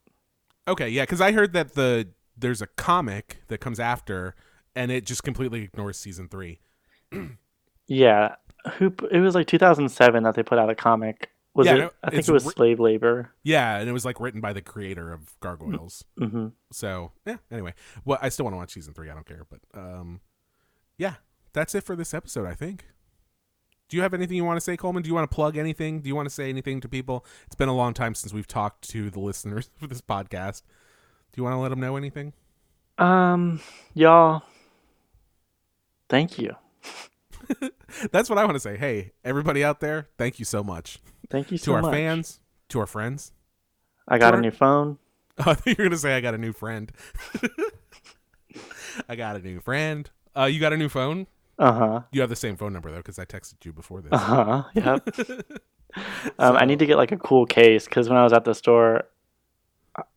Okay, 0.67 0.89
yeah, 0.89 1.03
because 1.03 1.21
I 1.21 1.31
heard 1.31 1.53
that 1.53 1.75
the 1.75 2.07
there's 2.37 2.61
a 2.61 2.67
comic 2.67 3.41
that 3.47 3.59
comes 3.59 3.79
after, 3.79 4.35
and 4.75 4.91
it 4.91 5.05
just 5.05 5.23
completely 5.23 5.63
ignores 5.63 5.97
season 5.97 6.27
three. 6.27 6.59
Yeah, 7.87 8.35
who? 8.77 8.93
It 9.11 9.19
was 9.19 9.35
like 9.35 9.47
2007 9.47 10.23
that 10.23 10.35
they 10.35 10.43
put 10.43 10.57
out 10.57 10.69
a 10.69 10.75
comic. 10.75 11.29
Was 11.53 11.67
Yeah, 11.67 11.75
it? 11.75 11.77
no, 11.77 11.89
I 12.03 12.09
think 12.09 12.27
it 12.27 12.31
was 12.31 12.43
slave 12.43 12.79
labor. 12.79 13.31
Yeah, 13.43 13.77
and 13.77 13.87
it 13.87 13.93
was 13.93 14.03
like 14.03 14.19
written 14.19 14.41
by 14.41 14.51
the 14.53 14.61
creator 14.61 15.13
of 15.13 15.39
Gargoyles. 15.39 16.03
hmm 16.17 16.47
So 16.71 17.11
yeah. 17.25 17.37
Anyway, 17.51 17.73
well, 18.03 18.19
I 18.21 18.29
still 18.29 18.43
want 18.43 18.53
to 18.55 18.57
watch 18.57 18.73
season 18.73 18.93
three. 18.93 19.09
I 19.09 19.13
don't 19.13 19.25
care, 19.25 19.45
but 19.49 19.59
um, 19.79 20.19
yeah, 20.97 21.15
that's 21.53 21.73
it 21.75 21.83
for 21.83 21.95
this 21.95 22.13
episode. 22.13 22.45
I 22.47 22.53
think. 22.53 22.85
Do 23.87 23.95
you 23.95 24.01
have 24.03 24.15
anything 24.15 24.35
you 24.35 24.43
want 24.43 24.57
to 24.57 24.61
say, 24.61 24.75
Coleman? 24.75 25.03
Do 25.03 25.09
you 25.09 25.13
want 25.13 25.29
to 25.29 25.33
plug 25.35 25.57
anything? 25.57 26.01
Do 26.01 26.07
you 26.09 26.15
want 26.15 26.25
to 26.27 26.33
say 26.33 26.49
anything 26.49 26.81
to 26.81 26.89
people? 26.89 27.23
It's 27.45 27.55
been 27.55 27.69
a 27.69 27.75
long 27.75 27.93
time 27.93 28.15
since 28.15 28.33
we've 28.33 28.47
talked 28.47 28.89
to 28.89 29.11
the 29.11 29.19
listeners 29.19 29.69
for 29.77 29.85
this 29.85 30.01
podcast. 30.01 30.63
Do 31.35 31.41
you 31.41 31.43
want 31.43 31.55
to 31.55 31.59
let 31.59 31.67
them 31.69 31.81
know 31.81 31.97
anything? 31.97 32.31
Um, 32.97 33.59
y'all. 33.93 34.43
Thank 36.07 36.39
you. 36.39 36.55
That's 38.13 38.29
what 38.29 38.39
I 38.39 38.45
want 38.45 38.55
to 38.55 38.59
say. 38.61 38.77
Hey, 38.77 39.11
everybody 39.25 39.61
out 39.61 39.81
there, 39.81 40.07
thank 40.17 40.39
you 40.39 40.45
so 40.45 40.63
much. 40.63 40.99
Thank 41.29 41.51
you 41.51 41.57
to 41.57 41.73
our 41.73 41.81
much. 41.81 41.91
fans, 41.91 42.39
to 42.69 42.79
our 42.79 42.85
friends. 42.85 43.33
I 44.07 44.17
got 44.17 44.31
to 44.31 44.35
a 44.35 44.37
our- 44.37 44.41
new 44.43 44.51
phone. 44.51 44.97
Oh, 45.39 45.43
I 45.51 45.53
think 45.55 45.77
you're 45.77 45.87
gonna 45.87 45.97
say 45.97 46.15
I 46.15 46.21
got 46.21 46.35
a 46.35 46.37
new 46.37 46.53
friend. 46.53 46.89
I 49.09 49.17
got 49.17 49.35
a 49.35 49.39
new 49.39 49.59
friend. 49.59 50.09
Uh, 50.37 50.45
you 50.45 50.61
got 50.61 50.71
a 50.71 50.77
new 50.77 50.87
phone? 50.87 51.27
Uh 51.59 51.73
huh. 51.73 52.01
You 52.13 52.21
have 52.21 52.29
the 52.29 52.37
same 52.37 52.55
phone 52.55 52.71
number 52.71 52.91
though, 52.91 52.97
because 52.97 53.19
I 53.19 53.25
texted 53.25 53.65
you 53.65 53.73
before 53.73 53.99
this. 53.99 54.13
Uh 54.13 54.17
huh. 54.17 54.63
Yep. 54.73 55.09
um, 56.39 56.55
I 56.55 56.63
need 56.63 56.79
to 56.79 56.85
get 56.85 56.95
like 56.95 57.11
a 57.11 57.17
cool 57.17 57.45
case 57.45 57.83
because 57.83 58.07
when 58.07 58.17
I 58.17 58.23
was 58.23 58.31
at 58.31 58.45
the 58.45 58.55
store, 58.55 59.03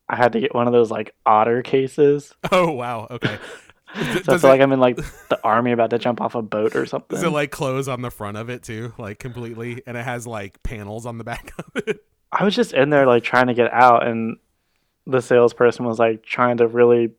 I- 0.09 0.15
had 0.15 0.33
to 0.33 0.39
get 0.39 0.53
one 0.53 0.67
of 0.67 0.73
those 0.73 0.91
like 0.91 1.13
otter 1.25 1.61
cases. 1.61 2.33
Oh 2.51 2.71
wow, 2.71 3.07
okay. 3.11 3.37
So 3.95 4.01
I 4.03 4.21
feel 4.21 4.35
it, 4.35 4.43
like 4.43 4.61
I'm 4.61 4.71
in 4.71 4.79
like 4.79 4.97
the 5.29 5.39
army 5.43 5.71
about 5.71 5.89
to 5.89 5.97
jump 5.97 6.21
off 6.21 6.35
a 6.35 6.43
boat 6.43 6.75
or 6.75 6.85
something. 6.85 7.15
does 7.15 7.23
it 7.23 7.29
like 7.31 7.49
close 7.49 7.87
on 7.87 8.03
the 8.03 8.11
front 8.11 8.37
of 8.37 8.47
it 8.47 8.61
too, 8.61 8.93
like 8.99 9.17
completely, 9.17 9.81
and 9.87 9.97
it 9.97 10.05
has 10.05 10.27
like 10.27 10.61
panels 10.61 11.07
on 11.07 11.17
the 11.17 11.23
back 11.23 11.51
of 11.59 11.87
it? 11.87 12.05
I 12.31 12.43
was 12.43 12.55
just 12.55 12.71
in 12.73 12.91
there 12.91 13.07
like 13.07 13.23
trying 13.23 13.47
to 13.47 13.55
get 13.55 13.73
out, 13.73 14.05
and 14.05 14.37
the 15.07 15.21
salesperson 15.21 15.85
was 15.85 15.97
like 15.97 16.21
trying 16.21 16.57
to 16.57 16.67
really 16.67 17.13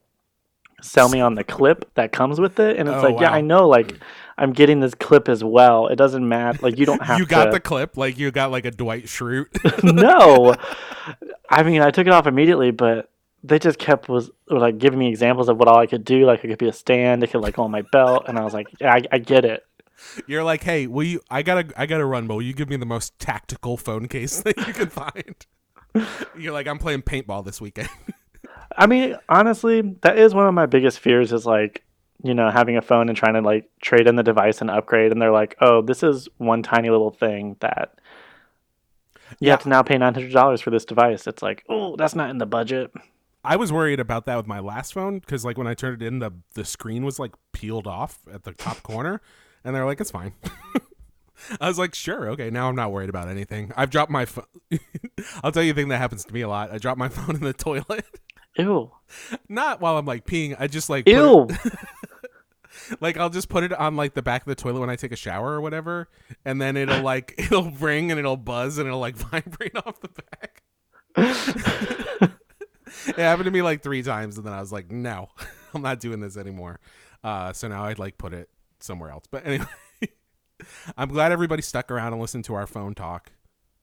sell 0.80 1.08
me 1.08 1.20
on 1.20 1.34
the 1.34 1.42
clip 1.42 1.92
that 1.94 2.12
comes 2.12 2.38
with 2.40 2.60
it, 2.60 2.76
and 2.78 2.88
it's 2.88 2.98
Oh, 2.98 3.08
like, 3.08 3.20
yeah. 3.20 3.32
I 3.32 3.40
know, 3.40 3.68
like 3.68 3.90
hmm. 3.90 4.02
I'm 4.40 4.52
getting 4.52 4.80
this 4.80 4.94
clip 4.94 5.28
as 5.28 5.44
well. 5.44 5.86
It 5.88 5.96
doesn't 5.96 6.26
matter. 6.26 6.58
Like 6.62 6.78
you 6.78 6.86
don't 6.86 7.02
have 7.06 7.18
you 7.18 7.26
got 7.26 7.44
to. 7.44 7.50
the 7.52 7.60
clip, 7.60 7.96
like 7.96 8.18
you 8.18 8.30
got 8.30 8.50
like 8.50 8.64
a 8.64 8.70
Dwight 8.70 9.04
Schrute. 9.04 9.84
no, 9.94 10.56
I 11.48 11.62
mean 11.62 11.82
I 11.82 11.90
took 11.90 12.06
it 12.06 12.12
off 12.12 12.26
immediately, 12.26 12.70
but 12.70 13.10
they 13.44 13.58
just 13.58 13.78
kept 13.78 14.08
was 14.08 14.30
like 14.48 14.78
giving 14.78 14.98
me 14.98 15.08
examples 15.08 15.48
of 15.48 15.58
what 15.58 15.68
all 15.68 15.78
I 15.78 15.86
could 15.86 16.04
do. 16.04 16.24
Like 16.24 16.42
it 16.42 16.48
could 16.48 16.58
be 16.58 16.68
a 16.68 16.72
stand, 16.72 17.22
it 17.22 17.28
could 17.28 17.42
like 17.42 17.56
go 17.56 17.62
on 17.62 17.70
my 17.70 17.82
belt, 17.82 18.24
and 18.26 18.38
I 18.38 18.42
was 18.42 18.54
like, 18.54 18.66
yeah, 18.80 18.94
I, 18.94 19.02
I 19.12 19.18
get 19.18 19.44
it. 19.44 19.64
You're 20.26 20.42
like, 20.42 20.62
hey, 20.62 20.86
will 20.86 21.04
you? 21.04 21.20
I 21.30 21.42
gotta, 21.42 21.70
I 21.76 21.84
gotta 21.84 22.06
run, 22.06 22.26
but 22.26 22.36
will 22.36 22.42
you 22.42 22.54
give 22.54 22.70
me 22.70 22.76
the 22.76 22.86
most 22.86 23.18
tactical 23.18 23.76
phone 23.76 24.08
case 24.08 24.40
that 24.42 24.56
you 24.56 24.72
can 24.72 24.88
find? 24.88 25.46
You're 26.38 26.52
like, 26.52 26.66
I'm 26.66 26.78
playing 26.78 27.02
paintball 27.02 27.44
this 27.44 27.60
weekend. 27.60 27.90
I 28.76 28.86
mean, 28.86 29.16
honestly, 29.28 29.82
that 30.00 30.18
is 30.18 30.34
one 30.34 30.46
of 30.46 30.54
my 30.54 30.66
biggest 30.66 31.00
fears 31.00 31.32
is 31.32 31.44
like, 31.44 31.84
you 32.22 32.34
know, 32.34 32.50
having 32.50 32.76
a 32.76 32.82
phone 32.82 33.08
and 33.08 33.16
trying 33.16 33.34
to 33.34 33.40
like 33.40 33.68
trade 33.80 34.06
in 34.06 34.16
the 34.16 34.22
device 34.22 34.60
and 34.60 34.70
upgrade 34.70 35.12
and 35.12 35.20
they're 35.20 35.32
like, 35.32 35.56
"Oh, 35.60 35.82
this 35.82 36.02
is 36.02 36.28
one 36.38 36.62
tiny 36.62 36.90
little 36.90 37.10
thing 37.10 37.56
that 37.60 37.94
you 39.38 39.50
have 39.50 39.62
to 39.62 39.68
now 39.68 39.82
pay 39.82 39.96
$900 39.96 40.62
for 40.62 40.70
this 40.70 40.84
device." 40.84 41.26
It's 41.26 41.42
like, 41.42 41.64
"Oh, 41.68 41.96
that's 41.96 42.14
not 42.14 42.30
in 42.30 42.38
the 42.38 42.46
budget." 42.46 42.92
I 43.42 43.56
was 43.56 43.72
worried 43.72 44.00
about 44.00 44.26
that 44.26 44.36
with 44.36 44.46
my 44.46 44.60
last 44.60 44.92
phone 44.92 45.18
because, 45.18 45.44
like, 45.46 45.56
when 45.56 45.66
I 45.66 45.72
turned 45.74 46.02
it 46.02 46.06
in, 46.06 46.18
the 46.18 46.30
the 46.54 46.64
screen 46.64 47.04
was 47.04 47.18
like 47.18 47.32
peeled 47.52 47.86
off 47.86 48.18
at 48.30 48.44
the 48.44 48.52
top 48.52 48.82
corner, 48.82 49.22
and 49.64 49.74
they're 49.74 49.86
like, 49.86 50.00
"It's 50.00 50.10
fine." 50.10 50.34
I 51.60 51.68
was 51.68 51.78
like, 51.78 51.94
"Sure, 51.94 52.28
okay." 52.30 52.50
Now 52.50 52.68
I'm 52.68 52.76
not 52.76 52.92
worried 52.92 53.08
about 53.08 53.28
anything. 53.28 53.72
I've 53.76 53.88
dropped 53.88 54.10
my 54.10 54.26
phone. 54.26 54.44
I'll 55.42 55.52
tell 55.52 55.62
you 55.62 55.72
a 55.72 55.74
thing 55.74 55.88
that 55.88 55.96
happens 55.98 56.24
to 56.26 56.34
me 56.34 56.42
a 56.42 56.48
lot. 56.48 56.70
I 56.70 56.76
drop 56.76 56.98
my 56.98 57.08
phone 57.16 57.34
in 57.36 57.40
the 57.40 57.54
toilet, 57.54 58.04
Ew. 58.58 58.90
not 59.48 59.80
while 59.80 59.96
I'm 59.96 60.04
like 60.04 60.26
peeing. 60.26 60.54
I 60.58 60.66
just 60.66 60.90
like 60.90 61.08
Ew. 61.08 61.48
Like 63.00 63.16
I'll 63.16 63.30
just 63.30 63.48
put 63.48 63.64
it 63.64 63.72
on 63.72 63.96
like 63.96 64.14
the 64.14 64.22
back 64.22 64.42
of 64.42 64.46
the 64.46 64.54
toilet 64.54 64.80
when 64.80 64.90
I 64.90 64.96
take 64.96 65.12
a 65.12 65.16
shower 65.16 65.52
or 65.52 65.60
whatever, 65.60 66.08
and 66.44 66.60
then 66.60 66.76
it'll 66.76 67.02
like 67.02 67.34
it'll 67.38 67.70
ring 67.70 68.10
and 68.10 68.18
it'll 68.18 68.36
buzz 68.36 68.78
and 68.78 68.86
it'll 68.86 69.00
like 69.00 69.16
vibrate 69.30 69.76
off 69.76 70.00
the 70.00 70.08
back. 70.08 70.62
it 73.08 73.16
happened 73.16 73.46
to 73.46 73.50
me 73.50 73.62
like 73.62 73.82
three 73.82 74.02
times, 74.02 74.36
and 74.36 74.46
then 74.46 74.52
I 74.52 74.60
was 74.60 74.72
like, 74.72 74.90
no, 74.90 75.28
I'm 75.74 75.82
not 75.82 76.00
doing 76.00 76.20
this 76.20 76.36
anymore. 76.36 76.80
Uh, 77.22 77.52
so 77.52 77.68
now 77.68 77.84
I'd 77.84 77.98
like 77.98 78.18
put 78.18 78.32
it 78.32 78.48
somewhere 78.80 79.10
else. 79.10 79.24
But 79.30 79.46
anyway, 79.46 79.66
I'm 80.96 81.08
glad 81.08 81.32
everybody 81.32 81.62
stuck 81.62 81.90
around 81.90 82.12
and 82.12 82.20
listened 82.20 82.44
to 82.46 82.54
our 82.54 82.66
phone 82.66 82.94
talk. 82.94 83.32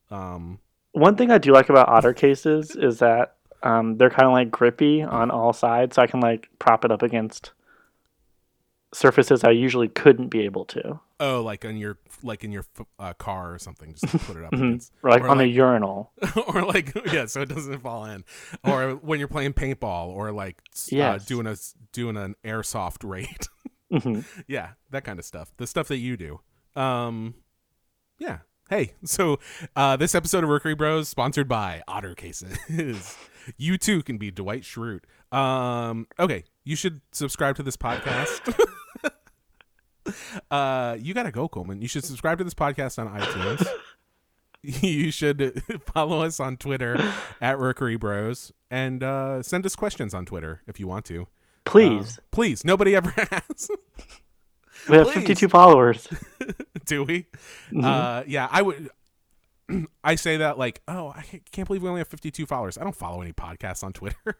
Um, 0.10 0.60
One 0.94 1.16
thing 1.16 1.32
I 1.32 1.38
do 1.38 1.52
like 1.52 1.70
about 1.70 1.90
otter 1.90 2.14
cases 2.14 2.76
is 2.76 3.00
that 3.00 3.36
um, 3.64 3.98
they're 3.98 4.10
kind 4.10 4.26
of 4.28 4.34
like 4.34 4.52
grippy 4.52 5.02
on 5.04 5.32
all 5.32 5.54
sides, 5.54 5.96
so 5.96 6.02
I 6.02 6.08
can 6.08 6.20
like 6.20 6.50
prop 6.60 6.86
it 6.86 6.92
up 6.92 7.02
against 7.02 7.52
surfaces 8.94 9.44
I 9.44 9.52
usually 9.52 9.88
couldn't 9.88 10.30
be 10.30 10.42
able 10.42 10.66
to. 10.66 11.00
Oh, 11.20 11.42
like 11.42 11.66
on 11.66 11.78
your 11.78 11.98
like 12.24 12.44
in 12.44 12.52
your 12.52 12.66
uh, 13.00 13.14
car 13.14 13.54
or 13.54 13.60
something, 13.60 13.94
just 13.94 14.08
to 14.12 14.20
put 14.20 14.38
it 14.38 14.44
up 14.44 14.54
against, 14.54 14.92
Or 15.04 15.10
like 15.10 15.24
Or 15.24 15.30
on 15.30 15.38
like- 15.40 15.52
urinal. 15.54 16.12
or 16.48 16.62
like 16.64 16.94
yeah, 17.12 17.26
so 17.26 17.42
it 17.42 17.50
doesn't 17.50 17.80
fall 17.82 18.06
in, 18.06 18.24
or 18.64 18.92
when 18.96 19.20
you're 19.20 19.28
playing 19.28 19.54
paintball, 19.54 20.08
or 20.10 20.32
like 20.32 20.62
s- 20.74 20.94
uh, 20.94 21.18
doing 21.26 21.48
a 21.48 21.56
doing 21.92 22.18
an 22.18 22.36
airsoft 22.44 23.08
raid. 23.08 23.28
Mhm. 23.90 24.26
yeah, 24.48 24.72
that 24.92 25.06
kind 25.06 25.18
of 25.18 25.24
stuff. 25.24 25.54
The 25.56 25.66
stuff 25.66 25.88
that 25.88 26.00
you 26.00 26.18
do. 26.18 26.42
Um, 26.76 27.36
yeah. 28.20 28.40
Hey, 28.70 28.96
so 29.06 29.40
uh, 29.78 29.96
this 29.96 30.14
episode 30.14 30.44
of 30.44 30.50
Rookery 30.50 30.76
Bros 30.76 31.08
sponsored 31.08 31.48
by 31.48 31.84
Otter 31.88 32.14
Cases. 32.14 32.58
you 33.58 33.78
too 33.78 34.04
can 34.04 34.18
be 34.18 34.30
Dwight 34.30 34.64
Schrute. 34.64 35.04
Um, 35.32 36.06
okay, 36.20 36.44
you 36.66 36.76
should 36.76 37.00
subscribe 37.14 37.56
to 37.56 37.64
this 37.64 37.78
podcast. 37.78 38.60
Uh, 40.52 40.98
you 41.00 41.14
gotta 41.14 41.32
go, 41.32 41.48
Coleman. 41.48 41.82
You 41.82 41.88
should 41.88 42.04
subscribe 42.04 42.38
to 42.40 42.44
this 42.44 42.54
podcast 42.54 42.98
on 43.00 43.20
iTunes. 43.20 43.68
you 44.64 45.12
should 45.12 45.62
follow 45.94 46.22
us 46.24 46.40
on 46.40 46.58
Twitter 46.58 46.98
at 47.42 47.58
Rookery 47.60 47.98
Bros 47.98 48.52
and 48.72 49.04
uh, 49.04 49.42
send 49.44 49.66
us 49.66 49.76
questions 49.76 50.14
on 50.14 50.26
Twitter 50.26 50.62
if 50.68 50.80
you 50.80 50.88
want 50.88 51.06
to. 51.06 51.28
Please. 51.66 52.18
Uh, 52.18 52.22
please. 52.32 52.66
Nobody 52.66 52.96
ever 52.96 53.10
has. 53.32 53.70
we 54.90 54.98
have 54.98 55.08
please. 55.08 55.14
52 55.16 55.50
followers. 55.50 56.08
Do 56.86 57.04
we? 57.04 57.20
Mm-hmm. 57.72 57.84
Uh, 57.84 58.24
yeah, 58.28 58.48
I 58.52 58.62
would. 58.62 58.90
I 60.04 60.16
say 60.16 60.38
that 60.38 60.58
like, 60.58 60.82
oh, 60.88 61.10
I 61.10 61.24
can't- 61.52 61.68
believe 61.68 61.84
we 61.84 61.90
only 61.90 62.00
have 62.00 62.08
52 62.08 62.46
followers. 62.46 62.78
I 62.78 62.84
don't 62.84 62.96
follow 62.96 63.22
any 63.22 63.34
podcasts 63.34 63.84
on 63.84 63.92
Twitter. 63.94 64.38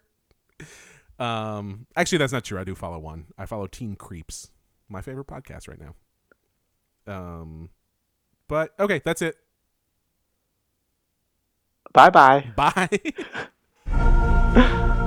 um, 1.20 1.86
actually, 1.96 2.20
that's 2.20 2.32
not 2.34 2.44
true. 2.46 2.60
I 2.60 2.64
do 2.64 2.76
follow 2.76 3.00
one. 3.00 3.28
I 3.38 3.46
follow 3.46 3.68
Teen 3.68 3.96
Creeps, 3.96 4.52
my 4.90 5.02
favorite 5.02 5.28
podcast 5.28 5.68
right 5.68 5.80
now. 5.80 5.96
Um, 7.08 7.70
but 8.48 8.74
okay, 8.80 9.02
that's 9.04 9.22
it. 9.22 9.38
Bye 11.94 12.10
bye. 12.10 12.52
Bye. 14.56 15.04